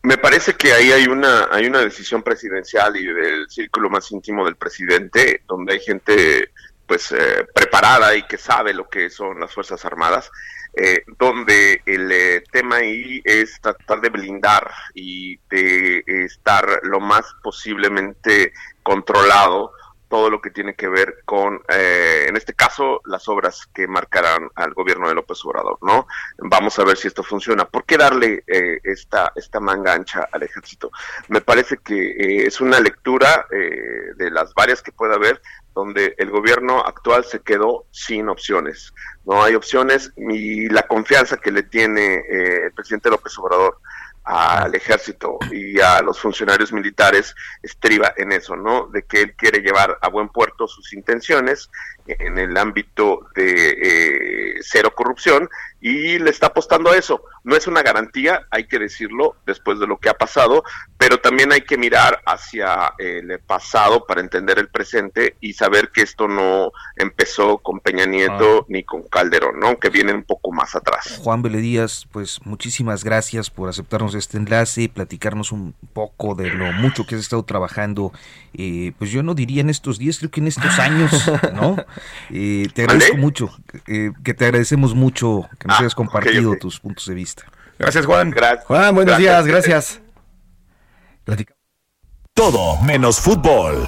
[0.02, 4.46] Me parece que ahí hay una hay una decisión presidencial y del círculo más íntimo
[4.46, 6.52] del presidente, donde hay gente
[6.88, 10.32] pues eh, preparada y que sabe lo que son las fuerzas armadas
[10.74, 17.26] eh, donde el eh, tema ahí es tratar de blindar y de estar lo más
[17.42, 18.54] posiblemente
[18.84, 19.74] controlado
[20.08, 24.50] todo lo que tiene que ver con, eh, en este caso, las obras que marcarán
[24.56, 26.08] al gobierno de López Obrador, ¿no?
[26.38, 27.66] Vamos a ver si esto funciona.
[27.66, 30.90] ¿Por qué darle esta, esta manga ancha al ejército?
[31.28, 35.40] Me parece que es una lectura de las varias que pueda haber,
[35.80, 38.94] donde el gobierno actual se quedó sin opciones.
[39.26, 43.80] No hay opciones y la confianza que le tiene eh, el presidente López Obrador
[44.24, 48.88] al ejército y a los funcionarios militares estriba en eso, ¿no?
[48.88, 51.70] De que él quiere llevar a buen puerto sus intenciones
[52.08, 55.50] en el ámbito de eh, cero corrupción
[55.82, 57.24] y le está apostando a eso.
[57.44, 60.64] No es una garantía, hay que decirlo, después de lo que ha pasado,
[60.98, 66.02] pero también hay que mirar hacia el pasado para entender el presente y saber que
[66.02, 68.66] esto no empezó con Peña Nieto ah.
[68.68, 69.80] ni con Calderón, ¿no?
[69.80, 71.20] Que viene un poco más atrás.
[71.24, 77.06] Juan Díaz, pues muchísimas gracias por aceptarnos este enlace, platicarnos un poco de lo mucho
[77.06, 78.12] que has estado trabajando,
[78.54, 81.12] eh, pues yo no diría en estos días, creo que en estos años,
[81.54, 81.78] ¿no?
[82.30, 83.50] Eh, te agradezco mucho,
[83.88, 87.44] eh, que te agradecemos mucho que nos ah, hayas compartido tus puntos de vista.
[87.78, 88.32] Gracias, Juan.
[88.32, 88.66] Gracias.
[88.66, 90.02] Juan, buenos días, gracias.
[92.34, 93.88] Todo menos fútbol.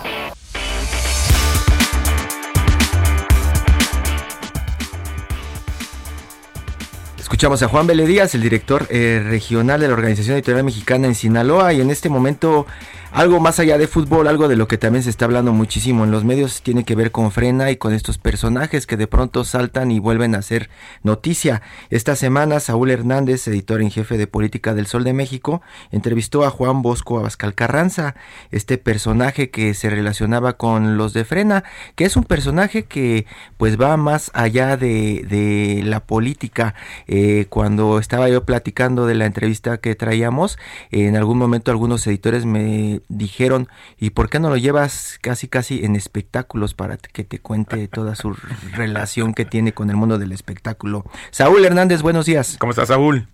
[7.42, 11.16] Escuchamos a Juan Vélez Díaz, el director eh, regional de la Organización Editorial Mexicana en
[11.16, 12.68] Sinaloa, y en este momento
[13.12, 16.12] algo más allá de fútbol, algo de lo que también se está hablando muchísimo en
[16.12, 19.92] los medios, tiene que ver con Frena y con estos personajes que de pronto saltan
[19.92, 20.70] y vuelven a ser
[21.04, 21.62] noticia.
[21.90, 26.50] Esta semana Saúl Hernández, editor en jefe de Política del Sol de México, entrevistó a
[26.50, 28.16] Juan Bosco Abascal Carranza,
[28.50, 33.26] este personaje que se relacionaba con los de Frena, que es un personaje que
[33.58, 36.76] pues va más allá de, de la política.
[37.08, 40.58] Eh, cuando estaba yo platicando de la entrevista que traíamos,
[40.92, 45.86] en algún momento algunos editores me dijeron, ¿y por qué no lo llevas casi casi
[45.86, 48.36] en espectáculos para que te cuente toda su
[48.74, 51.06] relación que tiene con el mundo del espectáculo?
[51.32, 52.58] Saúl Hernández, buenos días.
[52.60, 53.28] ¿Cómo estás, Saúl?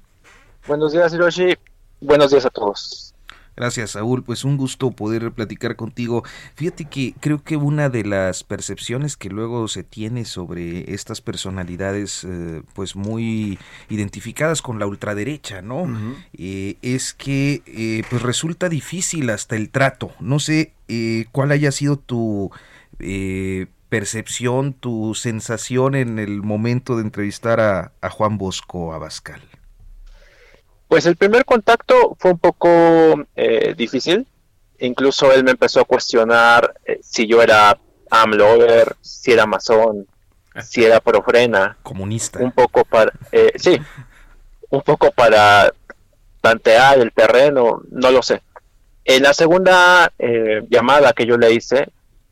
[0.67, 1.56] Buenos días, Hiroshi.
[2.01, 3.13] Buenos días a todos.
[3.58, 4.24] Gracias, Saúl.
[4.24, 6.24] Pues un gusto poder platicar contigo.
[6.54, 12.24] Fíjate que creo que una de las percepciones que luego se tiene sobre estas personalidades,
[12.24, 13.58] eh, pues muy
[13.89, 15.88] identificadas con la ultraderecha, ¿no?
[16.34, 20.12] Eh, es que eh, pues resulta difícil hasta el trato.
[20.20, 20.74] No sé
[21.32, 22.52] cuál haya sido tu
[23.89, 29.41] percepción, tu sensación en el momento de entrevistar a, a Juan Bosco Abascal.
[30.88, 32.69] Pues el primer contacto fue un poco
[33.36, 34.26] eh, difícil.
[34.80, 37.78] Incluso él me empezó a cuestionar eh, si yo era
[38.10, 40.08] AMLover, si era masón,
[40.63, 41.78] si era profrena.
[41.84, 42.39] Comunista.
[42.39, 43.78] Un poco para, eh, sí,
[44.69, 45.73] un poco para
[46.41, 48.41] plantear el terreno, no lo sé.
[49.04, 50.12] En la segunda
[50.69, 51.89] llamada que yo le hice,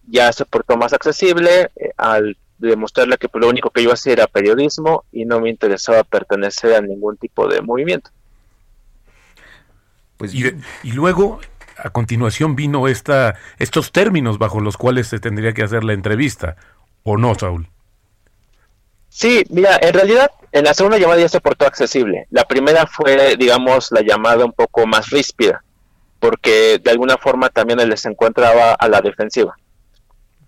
[0.08, 5.06] ya se portó más accesible al demostrarle que lo único que yo hacía era periodismo
[5.12, 8.12] y no me interesaba pertenecer a ningún tipo de movimiento.
[10.18, 11.40] Pues y, luego,
[11.78, 16.56] a continuación, vino esta, estos términos bajo los cuales se tendría que hacer la entrevista,
[17.04, 17.70] ¿o no, Saúl?
[19.10, 22.28] Sí, mira, en realidad en la segunda llamada ya se portó accesible.
[22.32, 25.64] La primera fue, digamos, la llamada un poco más ríspida,
[26.20, 29.56] porque de alguna forma también él se encontraba a la defensiva.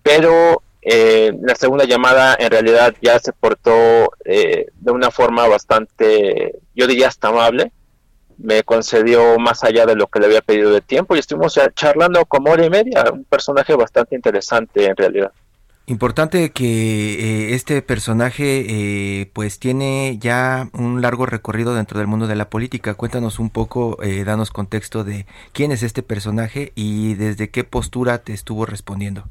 [0.02, 6.54] Pero eh, la segunda llamada en realidad ya se portó eh, de una forma bastante,
[6.74, 7.72] yo diría hasta amable,
[8.38, 12.24] me concedió más allá de lo que le había pedido de tiempo y estuvimos charlando
[12.24, 15.32] como hora y media, un personaje bastante interesante en realidad.
[15.86, 22.26] Importante que eh, este personaje eh, pues tiene ya un largo recorrido dentro del mundo
[22.26, 22.92] de la política.
[22.92, 28.18] Cuéntanos un poco, eh, danos contexto de quién es este personaje y desde qué postura
[28.18, 29.24] te estuvo respondiendo.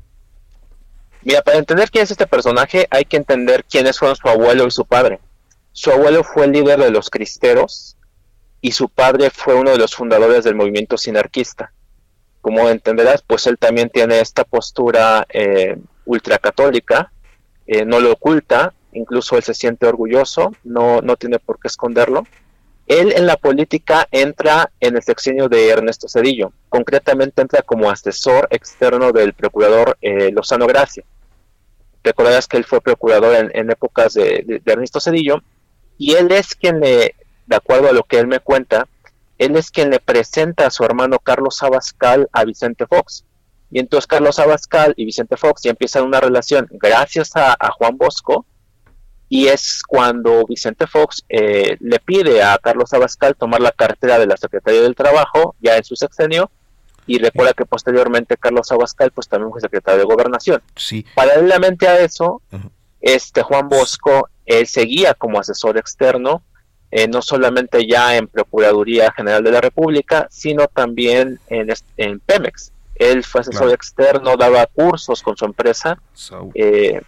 [1.21, 4.71] Mira, para entender quién es este personaje hay que entender quiénes fueron su abuelo y
[4.71, 5.19] su padre.
[5.73, 7.96] Su abuelo fue el líder de los cristeros
[8.67, 11.71] y su padre fue uno de los fundadores del movimiento sinarquista.
[12.41, 17.13] Como entenderás, pues él también tiene esta postura eh, ultracatólica,
[17.65, 22.27] eh, no lo oculta, incluso él se siente orgulloso, no, no tiene por qué esconderlo.
[22.87, 28.49] Él en la política entra en el sexenio de Ernesto Cedillo, concretamente entra como asesor
[28.51, 31.05] externo del procurador eh, Lozano Gracia.
[32.03, 35.41] Recordarás que él fue procurador en, épocas de, Ernesto Cedillo
[35.97, 37.15] y él es quien le,
[37.47, 38.87] de acuerdo a lo que él me cuenta,
[39.37, 43.23] él es quien le presenta a su hermano Carlos Abascal a Vicente Fox.
[43.71, 48.45] Y entonces Carlos Abascal y Vicente Fox ya empiezan una relación gracias a Juan Bosco,
[49.29, 54.27] y es cuando Vicente Fox eh, le pide a Carlos Abascal tomar la cartera de
[54.27, 56.49] la Secretaría del Trabajo ya en su sexenio
[57.05, 60.61] y recuerda que posteriormente Carlos Abascal pues también fue secretario de Gobernación.
[60.75, 61.05] Sí.
[61.15, 62.41] Paralelamente a eso,
[63.01, 66.41] este Juan Bosco él seguía como asesor externo
[66.91, 72.71] eh, no solamente ya en Procuraduría General de la República, sino también en, en Pemex.
[72.95, 76.01] Él fue asesor externo, daba cursos con su empresa.
[76.55, 77.01] Eh,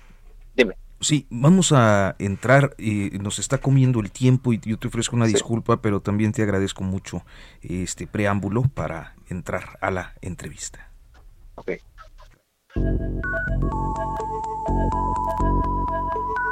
[0.56, 0.76] dime.
[1.02, 5.26] Sí, vamos a entrar, eh, nos está comiendo el tiempo y yo te ofrezco una
[5.26, 7.24] disculpa, pero también te agradezco mucho
[7.62, 10.92] este preámbulo para entrar a la entrevista.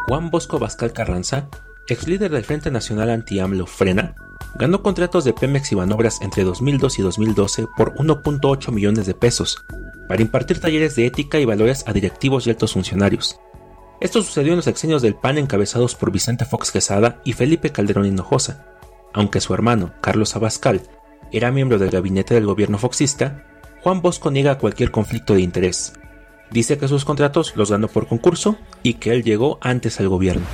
[0.08, 1.50] Juan Bosco Bascal Carranza,
[1.88, 4.16] ex líder del Frente Nacional Anti-AMLO Frena,
[4.56, 9.64] ganó contratos de Pemex y Banobras entre 2002 y 2012 por 1.8 millones de pesos
[10.08, 13.40] para impartir talleres de ética y valores a directivos y altos funcionarios
[14.00, 18.06] esto sucedió en los sexenios del PAN encabezados por Vicente Fox Quesada y Felipe Calderón
[18.06, 18.66] Hinojosa.
[19.12, 20.82] Aunque su hermano, Carlos Abascal,
[21.32, 23.44] era miembro del gabinete del gobierno foxista,
[23.82, 25.94] Juan Bosco niega cualquier conflicto de interés.
[26.52, 30.46] Dice que sus contratos los ganó por concurso y que él llegó antes al gobierno.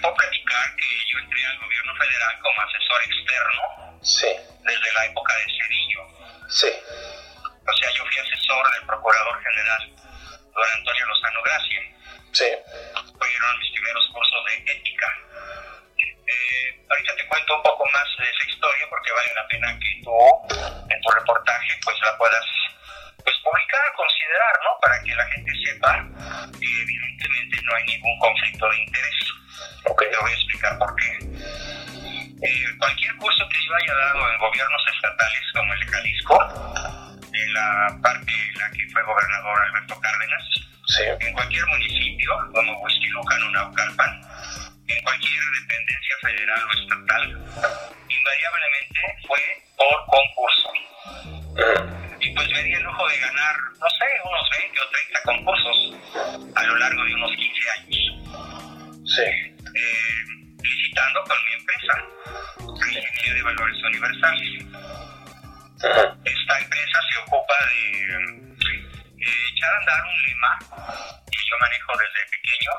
[0.00, 4.28] Puedo platicar que yo entré al gobierno federal como asesor externo sí.
[4.64, 6.00] desde la época de Cedillo.
[6.48, 6.72] Sí
[7.70, 9.82] o sea, yo fui asesor del Procurador General,
[10.54, 11.82] don Antonio Lozano Gracia.
[12.32, 12.50] Sí.
[13.18, 15.06] Fueron mis primeros cursos de ética.
[15.98, 20.02] Eh, ahorita te cuento un poco más de esa historia porque vale la pena que
[20.02, 20.14] tú
[20.88, 22.46] en tu reportaje pues la puedas
[23.24, 24.78] pues publicar, considerar, ¿no?
[24.80, 26.06] Para que la gente sepa
[26.58, 29.29] que evidentemente no hay ningún conflicto de interés.
[29.84, 30.08] Okay.
[30.10, 31.10] Te voy a explicar por qué.
[32.42, 36.36] Eh, cualquier curso que yo haya dado en gobiernos estatales como el de Jalisco,
[37.32, 40.60] en la parte en la que fue gobernador Alberto Cárdenas,
[41.20, 44.20] en cualquier municipio, como Huixquilucan o Naucalpan,
[44.88, 47.22] en cualquier dependencia federal o estatal,
[48.08, 49.40] invariablemente fue
[49.76, 50.72] por concurso.
[52.20, 56.56] Y pues me di el lujo de ganar, no sé, unos 20 o 30 concursos
[56.56, 58.69] a lo largo de unos 15 años.
[59.10, 59.22] Sí.
[59.22, 60.22] Eh,
[60.62, 61.94] licitando con mi empresa,
[62.60, 64.64] Ingeniería de Valores Universales.
[66.24, 68.86] Esta empresa se ocupa de eh,
[69.50, 70.58] echar a andar un lema
[71.26, 72.70] que yo manejo desde pequeño,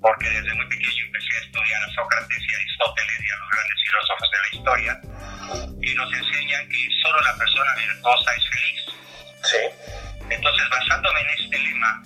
[0.00, 3.50] porque desde muy pequeño empecé a estudiar a Sócrates y a Aristóteles y a los
[3.50, 5.00] grandes filósofos de la historia,
[5.82, 8.80] que nos enseñan que solo la persona virtuosa es feliz.
[9.44, 10.15] Sí.
[10.30, 12.02] Entonces, basándome en este lema,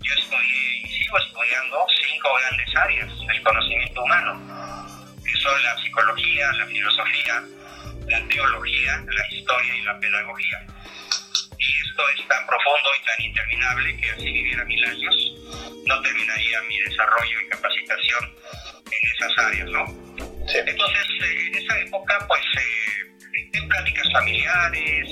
[0.00, 6.52] yo estudié y sigo estudiando cinco grandes áreas del conocimiento humano, que son la psicología,
[6.52, 7.42] la filosofía,
[8.08, 10.66] la teología, la historia y la pedagogía.
[11.58, 15.14] Y esto es tan profundo y tan interminable que si viviera mil años
[15.86, 18.24] no terminaría mi desarrollo y capacitación
[18.86, 19.84] en esas áreas, ¿no?
[20.48, 25.08] Entonces, eh, en esa época, pues, eh, en pláticas familiares,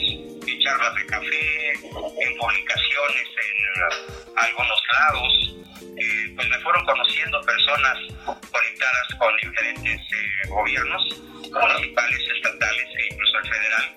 [0.46, 5.56] en charlas de café, en publicaciones en algunos lados,
[5.96, 10.00] eh, pues me fueron conociendo personas conectadas con diferentes
[10.48, 11.20] gobiernos
[11.50, 13.94] municipales, estatales e incluso el federal.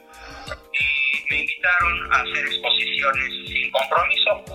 [0.74, 4.46] Y me invitaron a hacer exposiciones sin compromiso,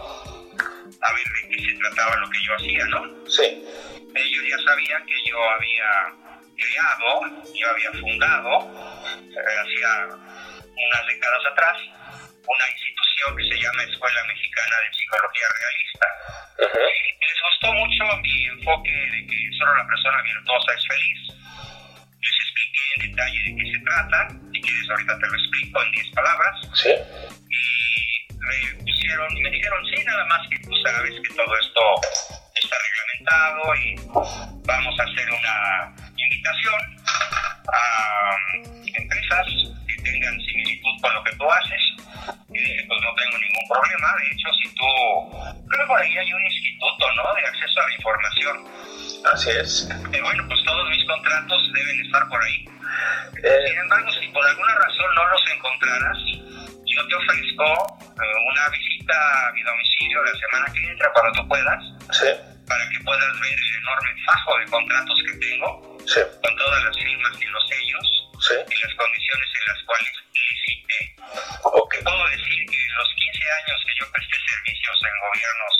[1.01, 3.28] a ver de qué se trataba lo que yo hacía, ¿no?
[3.28, 3.64] Sí.
[4.14, 6.22] Ellos ya sabían que yo había
[6.57, 8.70] creado, yo había fundado,
[9.18, 11.77] eh, hacía unas décadas atrás,
[12.47, 16.09] una institución que se llama Escuela Mexicana de Psicología Realista.
[17.20, 21.43] Les gustó mucho mi enfoque de que solo la persona virtuosa es feliz
[22.23, 24.29] les expliqué en detalle de qué se trata.
[24.53, 26.55] Si quieres, ahorita te lo explico en 10 palabras.
[26.75, 26.91] Sí.
[27.51, 31.81] Y me pusieron, y me dijeron, sí, nada más que tú sabes que todo esto
[32.55, 33.97] está reglamentado y
[34.66, 36.81] vamos a hacer una invitación
[37.73, 38.37] a
[38.95, 39.47] empresas
[40.03, 41.82] que tengan similitud con lo que tú haces
[43.72, 44.09] problema.
[44.18, 44.88] De hecho, si tú,
[45.68, 47.34] creo que por ahí hay un instituto, ¿no?
[47.34, 48.57] De acceso a la información.
[49.32, 49.88] Así es.
[50.12, 52.64] Eh, bueno, pues todos mis contratos deben estar por ahí.
[53.42, 56.18] Sin embargo, si por alguna razón no los encontraras,
[56.86, 61.48] yo te ofrezco eh, una visita a mi domicilio la semana que entra cuando tú
[61.48, 61.82] puedas.
[62.12, 62.28] Sí.
[62.68, 65.91] Para que puedas ver el enorme fajo de contratos que tengo.
[66.07, 66.20] Sí.
[66.42, 68.07] Con todas las firmas y los sellos.
[68.40, 68.55] Sí.
[68.59, 71.00] Y las condiciones en las cuales licité.
[71.62, 71.94] Ok.
[72.03, 75.74] Puedo decir que en los 15 años que yo presté servicios en gobiernos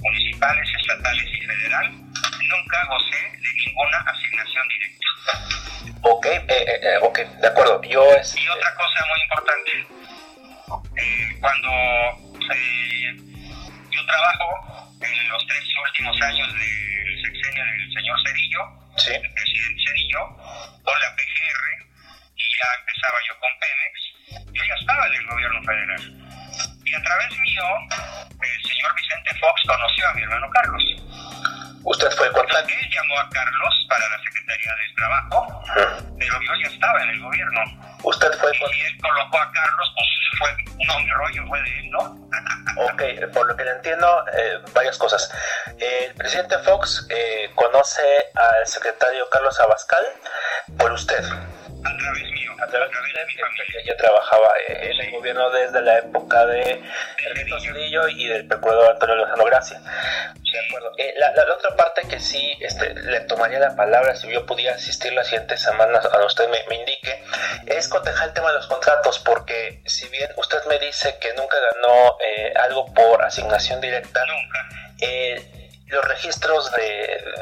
[0.00, 5.32] municipales, estatales y federal, nunca gocé de ninguna asignación directa.
[6.02, 7.82] Ok, eh, eh, eh, ok, de acuerdo.
[7.82, 8.36] Yo es.
[8.36, 9.72] Y otra cosa muy importante,
[10.96, 11.70] eh, cuando
[13.90, 19.12] yo trabajo en los tres últimos años del sexenio del señor Cerillo, Sí.
[22.58, 23.94] Ya empezaba yo con Pemex,
[24.52, 26.02] yo ya estaba en el gobierno federal.
[26.84, 27.64] Y a través mío,
[28.42, 30.82] el señor Vicente Fox conoció a mi hermano Carlos.
[31.84, 32.68] Usted fue contacto.
[32.68, 35.62] Él llamó a Carlos para la Secretaría del Trabajo,
[36.18, 37.60] pero yo ya estaba en el gobierno.
[38.02, 41.78] Usted fue el Y él colocó a Carlos, pues fue, no, mi rollo fue de
[41.78, 42.28] él, ¿no?
[42.92, 43.02] Ok,
[43.32, 45.32] por lo que le entiendo, eh, varias cosas.
[45.78, 48.02] El presidente Fox eh, conoce
[48.34, 50.04] al secretario Carlos Abascal
[50.78, 51.24] por usted.
[51.84, 55.80] A través mío, A través de usted, que ya trabajaba eh, en el gobierno desde
[55.82, 56.80] la época de
[57.24, 59.80] Ernesto Cedillo y del procurador Antonio Lozano Gracia.
[59.80, 60.92] De acuerdo.
[60.96, 64.44] Eh, la, la- la otra parte que sí este, le tomaría la palabra si yo
[64.46, 67.22] pudiera asistir las siguientes semanas a usted me, me indique
[67.66, 71.56] es cotejar el tema de los contratos porque si bien usted me dice que nunca
[71.74, 74.24] ganó eh, algo por asignación directa
[75.00, 75.57] eh,
[75.88, 76.82] los registros de,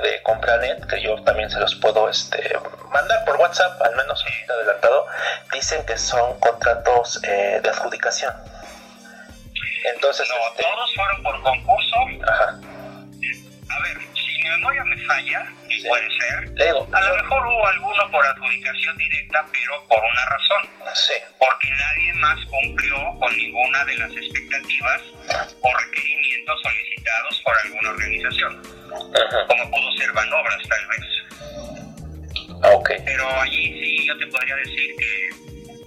[0.02, 2.56] de Compranet, que yo también se los puedo este,
[2.92, 5.06] mandar por WhatsApp, al menos adelantado,
[5.52, 8.32] dicen que son contratos eh, de adjudicación.
[9.94, 11.96] Entonces, No, este, todos fueron por concurso.
[12.28, 12.58] ajá,
[13.68, 17.46] A ver, si mi memoria me falla, y puede ser, le digo, a lo mejor
[17.46, 20.94] hubo alguno por adjudicación directa, pero por una razón.
[20.94, 25.00] sí, Porque nadie más cumplió con ninguna de las expectativas
[25.62, 26.25] o requerimientos
[26.62, 28.62] solicitados por alguna organización,
[29.14, 31.06] ajá, como pudo ser Banobras tal vez.
[32.62, 35.30] ah, ok, Pero allí sí yo te podría decir que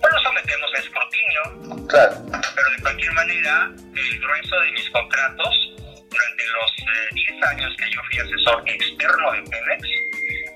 [0.01, 2.15] pues, lo sometemos a escrutinio, claro,
[2.55, 5.73] pero de cualquier manera, el grueso de mis contratos
[6.09, 9.87] durante los eh, 10 años que yo fui asesor externo de Pemex,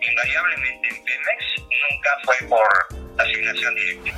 [0.09, 1.39] invariablemente en Pemex,
[1.89, 4.11] nunca fue por asignación directa.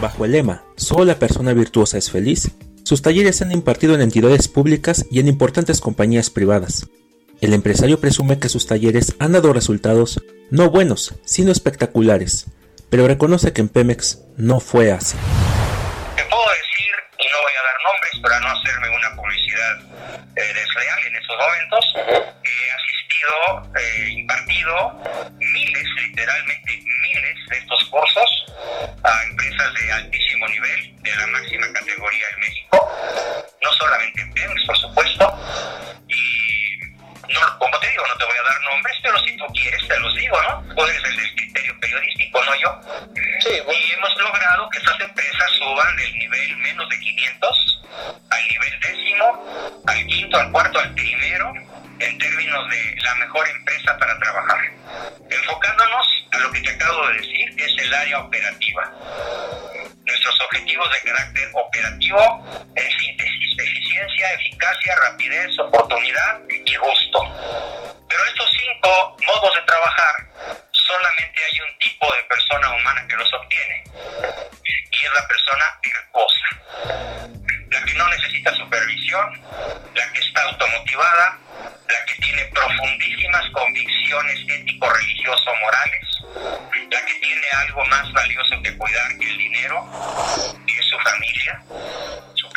[0.00, 2.50] Bajo el lema Solo la persona virtuosa es feliz,
[2.84, 6.86] sus talleres se han impartido en entidades públicas y en importantes compañías privadas.
[7.40, 10.20] El empresario presume que sus talleres han dado resultados
[10.50, 12.46] no buenos, sino espectaculares,
[12.90, 15.16] pero reconoce que en Pemex no fue así.
[16.16, 19.76] Te puedo decir, y no voy a dar nombres para no hacerme una publicidad
[20.36, 21.84] eh, desleal en esos momentos,
[22.42, 22.72] que he
[23.20, 25.02] asistido, eh, impartido
[25.38, 28.46] miles, literalmente miles de estos cursos
[29.02, 32.92] a empresas de altísimo nivel, de la máxima categoría en México,
[33.62, 35.38] no solamente en Pemex, por supuesto,
[36.08, 36.78] y
[37.32, 39.98] no, como te digo, no te voy a dar nombres, pero si tú quieres te
[39.98, 40.74] los digo, ¿no?
[40.74, 42.80] Tú eres el del criterio periodístico, no yo.
[43.40, 47.82] sí, bueno, Y hemos logrado que estas empresas suban del nivel menos de 500
[48.30, 51.52] al nivel décimo, al quinto, al cuarto, al primero,
[52.00, 54.60] en términos de la mejor empresa para trabajar.
[55.30, 58.92] Enfocándonos a lo que te acabo de decir, es el área operativa.
[60.06, 67.20] Nuestros objetivos de carácter operativo, en síntesis, eficiencia, eficacia, rapidez, oportunidad y gusto.
[68.08, 70.26] Pero estos cinco modos de trabajar,
[70.72, 73.84] solamente hay un tipo de persona humana que los obtiene.
[74.90, 77.39] Y es la persona virtuosa.
[77.70, 79.40] La que no necesita supervisión,
[79.94, 81.38] la que está automotivada,
[81.88, 86.08] la que tiene profundísimas convicciones ético-religioso-morales,
[86.90, 89.88] la que tiene algo más valioso que cuidar que el dinero,
[90.66, 91.62] y es su familia,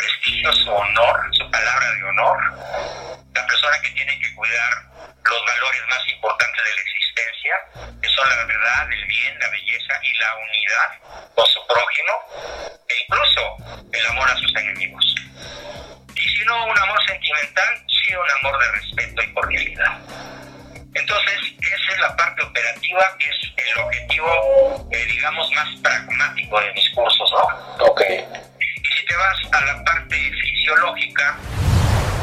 [0.04, 2.38] prestigio, su honor, su palabra de honor,
[3.34, 4.74] la persona que tiene que cuidar
[5.24, 7.54] los valores más importantes de la existencia,
[8.02, 12.94] que son la verdad, el bien, la belleza y la unidad con su prójimo, e
[13.08, 15.16] incluso el amor a sus enemigos.
[16.16, 20.00] Y si no un amor sentimental, sí un amor de respeto y cordialidad.
[20.96, 26.74] Entonces, esa es la parte operativa, que es el objetivo, eh, digamos, más pragmático de
[26.74, 27.86] mis cursos, ¿no?
[27.86, 28.02] ok,
[28.94, 31.38] si te vas a la parte fisiológica,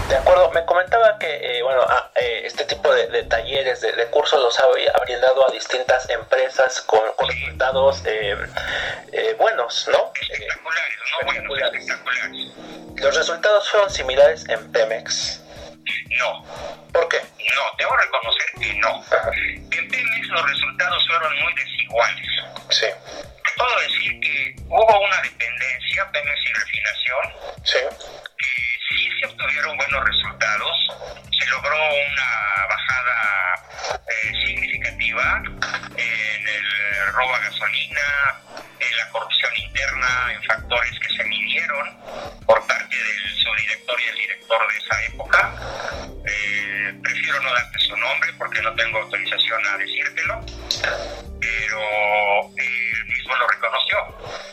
[0.08, 4.40] De acuerdo, me comentaba que eh, bueno, ah, eh, este tipo de, talleres, de, cursos
[4.40, 8.36] los habría brindado a distintas empresas con, resultados eh,
[9.38, 10.12] buenos, ¿no?
[10.20, 12.52] Espectaculares, no buenos, espectaculares.
[12.96, 15.40] ¿Los resultados fueron similares en Pemex?
[16.18, 16.44] No.
[16.92, 17.18] ¿Por qué?
[17.54, 19.04] No, debo reconocer que no.
[19.70, 22.26] En Pemex los resultados fueron muy desiguales.
[22.70, 22.86] Sí.
[23.56, 27.32] Puedo decir que hubo una dependencia, Pemex y refinación,
[27.64, 27.78] sí.
[28.38, 28.46] que
[28.88, 30.88] sí se obtuvieron buenos resultados.
[31.38, 35.42] Se logró una bajada eh, significativa
[35.96, 38.40] en el robo a gasolina,
[38.78, 41.96] en la corrupción interna, en factores que se midieron
[42.46, 45.54] por parte del subdirector y el director de esa época.
[46.26, 50.40] Eh, prefiero no darte su nombre porque no tengo autorización a decírtelo,
[51.40, 51.80] pero
[52.58, 53.98] eh, él mismo lo reconoció.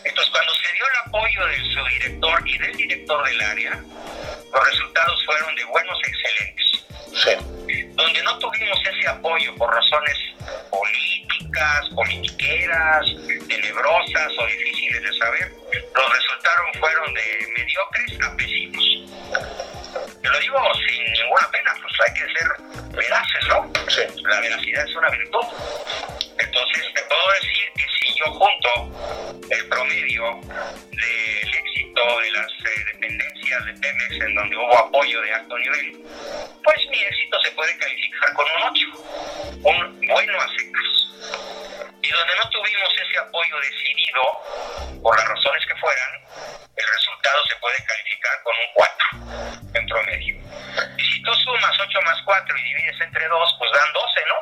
[0.03, 5.25] Entonces, cuando se dio el apoyo del subdirector y del director del área, los resultados
[5.25, 6.85] fueron de buenos excelentes.
[7.13, 7.91] Sí.
[7.95, 10.16] Donde no tuvimos ese apoyo por razones
[11.57, 13.05] políticas, politiqueras,
[13.47, 15.51] tenebrosas o difíciles de saber,
[15.95, 18.85] los resultados fueron de mediocres a pésimos.
[20.21, 22.47] Te lo digo sin ninguna pena, pues hay que ser
[22.95, 23.71] veraces, ¿no?
[23.89, 24.21] Sí.
[24.23, 25.45] La veracidad es una virtud.
[26.37, 30.39] Entonces te puedo decir que si yo junto el promedio
[30.91, 36.03] del éxito de las eh, dependencias de Pemex en donde hubo apoyo de alto nivel,
[36.63, 38.87] pues mi éxito se puede calificar con un 8,
[39.63, 40.96] un bueno a secas.
[42.07, 46.09] Y donde no tuvimos ese apoyo decidido, por las razones que fueran,
[46.73, 50.35] el resultado se puede calificar con un 4 en promedio.
[50.97, 54.39] Y si tú sumas 8 más 4 y divides entre 2, pues dan 12, ¿no?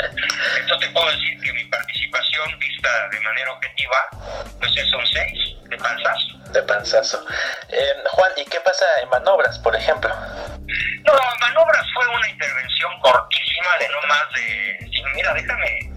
[0.60, 4.08] Entonces te puedo decir que mi participación vista de manera objetiva,
[4.60, 6.38] pues es un 6 de panzazo.
[6.52, 7.26] De panzazo.
[7.68, 10.08] Eh, Juan, ¿y qué pasa en manobras, por ejemplo?
[11.04, 13.29] No, manobras fue una intervención cortísima
[13.78, 14.90] de no más de...
[15.14, 15.90] Mira, déjame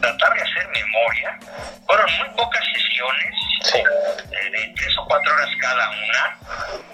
[0.00, 1.38] tratar de hacer memoria.
[1.86, 3.78] Fueron muy pocas sesiones, sí.
[3.78, 6.36] eh, de tres o cuatro horas cada una,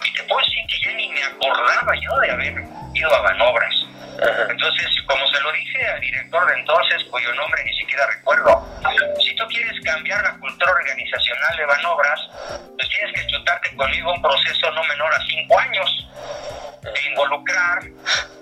[0.05, 2.55] y te puedo decir que ya ni me acordaba yo de haber
[2.95, 3.75] ido a manobras.
[4.49, 8.67] Entonces, como se lo dije al director de entonces, cuyo nombre ni siquiera recuerdo,
[9.21, 12.21] si tú quieres cambiar la cultura organizacional de manobras,
[12.77, 16.09] pues tienes que chutarte conmigo un proceso no menor a cinco años
[16.83, 17.79] de involucrar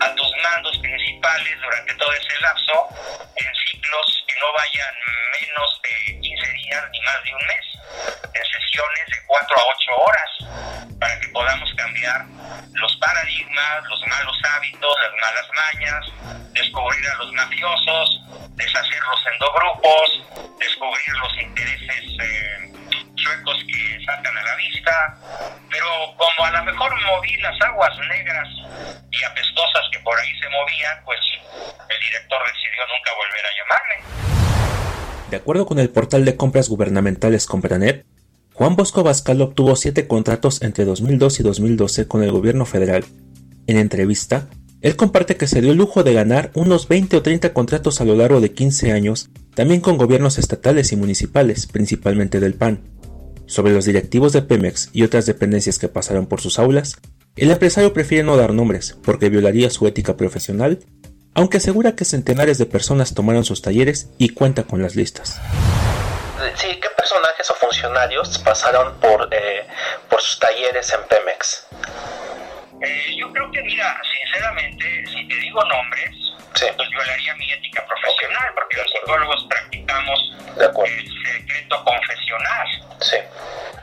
[0.00, 2.88] a tus mandos principales durante todo ese lapso
[3.36, 4.94] en ciclos que no vayan
[5.40, 7.66] menos de 15 días ni más de un mes,
[8.34, 12.26] en sesiones de 4 a 8 horas, para que podamos cambiar
[12.74, 18.20] los paradigmas, los malos hábitos, las malas mañas, descubrir a los mafiosos,
[18.50, 22.73] deshacerlos en dos grupos, descubrir los intereses eh,
[23.24, 25.18] chuecos que saltan a la vista,
[25.70, 28.48] pero como a lo mejor moví las aguas negras
[29.10, 31.20] y apestosas que por ahí se movían, pues
[31.88, 35.30] el director decidió nunca volver a llamarme.
[35.30, 38.04] De acuerdo con el portal de compras gubernamentales Compranet,
[38.52, 43.04] Juan Bosco Bascal obtuvo siete contratos entre 2002 y 2012 con el gobierno federal.
[43.66, 44.48] En entrevista,
[44.82, 48.04] él comparte que se dio el lujo de ganar unos 20 o 30 contratos a
[48.04, 52.93] lo largo de 15 años, también con gobiernos estatales y municipales, principalmente del PAN.
[53.46, 56.96] Sobre los directivos de Pemex y otras dependencias que pasaron por sus aulas,
[57.36, 60.78] el empresario prefiere no dar nombres porque violaría su ética profesional,
[61.34, 65.40] aunque asegura que centenares de personas tomaron sus talleres y cuenta con las listas.
[66.56, 69.66] Sí, ¿qué personajes o funcionarios pasaron por, eh,
[70.08, 71.66] por sus talleres en Pemex?
[72.82, 76.23] Eh, yo creo que, mira, sinceramente, si te digo nombres,
[76.54, 76.66] sí.
[76.76, 82.66] pues violaría mi ética profesional, porque los psicólogos practicamos el secreto confesional.
[83.00, 83.16] Sí.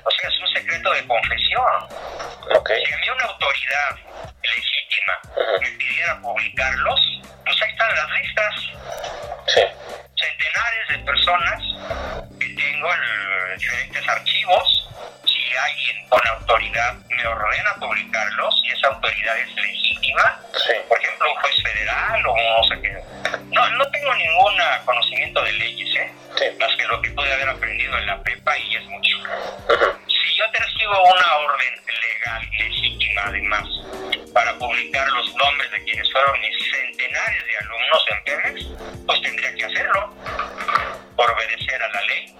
[0.04, 1.88] O sea, es un secreto de confesión.
[2.56, 2.86] Okay.
[2.86, 3.96] Si a mí una autoridad
[4.44, 8.56] legítima me pidiera publicarlos, pues ahí están las listas.
[9.48, 9.62] Sí.
[10.16, 11.62] Centenares de personas
[12.40, 14.90] que tengo en diferentes archivos.
[15.52, 20.72] Si alguien con autoridad me ordena publicarlos y esa autoridad es legítima, sí.
[20.88, 23.04] por ejemplo, un juez federal o no sé qué.
[23.50, 24.54] No, no tengo ningún
[24.86, 26.12] conocimiento de leyes, ¿eh?
[26.38, 26.46] Sí.
[26.58, 29.18] más que lo que pude haber aprendido en la prepa y es mucho.
[30.22, 33.68] Si yo te recibo una orden legal, legítima además,
[34.34, 38.68] para publicar los nombres de quienes fueron mis centenares de alumnos en Pemex,
[39.06, 40.14] pues tendría que hacerlo
[41.16, 42.36] por obedecer a la ley.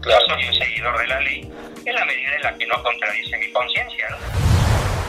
[0.00, 0.26] Claro.
[0.28, 1.52] Yo soy un seguidor de la ley
[1.84, 4.08] en la medida en la que no contradice mi conciencia.
[4.10, 4.16] ¿no?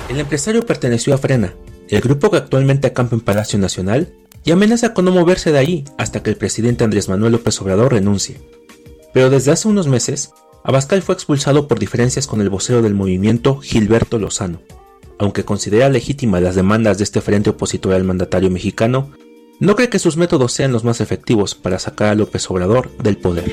[0.09, 1.53] El empresario perteneció a Frena,
[1.89, 4.13] el grupo que actualmente acampa en Palacio Nacional
[4.43, 7.93] y amenaza con no moverse de ahí hasta que el presidente Andrés Manuel López Obrador
[7.93, 8.39] renuncie.
[9.13, 10.31] Pero desde hace unos meses,
[10.67, 14.59] Abascal fue expulsado por diferencias con el vocero del movimiento Gilberto Lozano.
[15.17, 19.11] aunque considera legítimas las demandas de este frente opositor al mandatario mexicano,
[19.59, 23.17] no cree que sus métodos sean los más efectivos para sacar a López Obrador del
[23.17, 23.45] poder.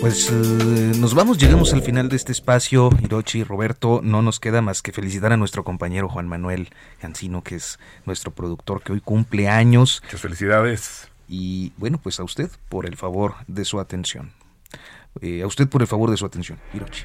[0.00, 4.62] Pues eh, nos vamos, llegamos al final de este espacio, Hirochi, Roberto, no nos queda
[4.62, 6.68] más que felicitar a nuestro compañero Juan Manuel
[7.00, 10.00] Cancino, que es nuestro productor que hoy cumple años.
[10.04, 11.08] Muchas felicidades.
[11.28, 14.32] Y bueno, pues a usted por el favor de su atención.
[15.20, 17.04] Eh, a usted por el favor de su atención, Hirochi.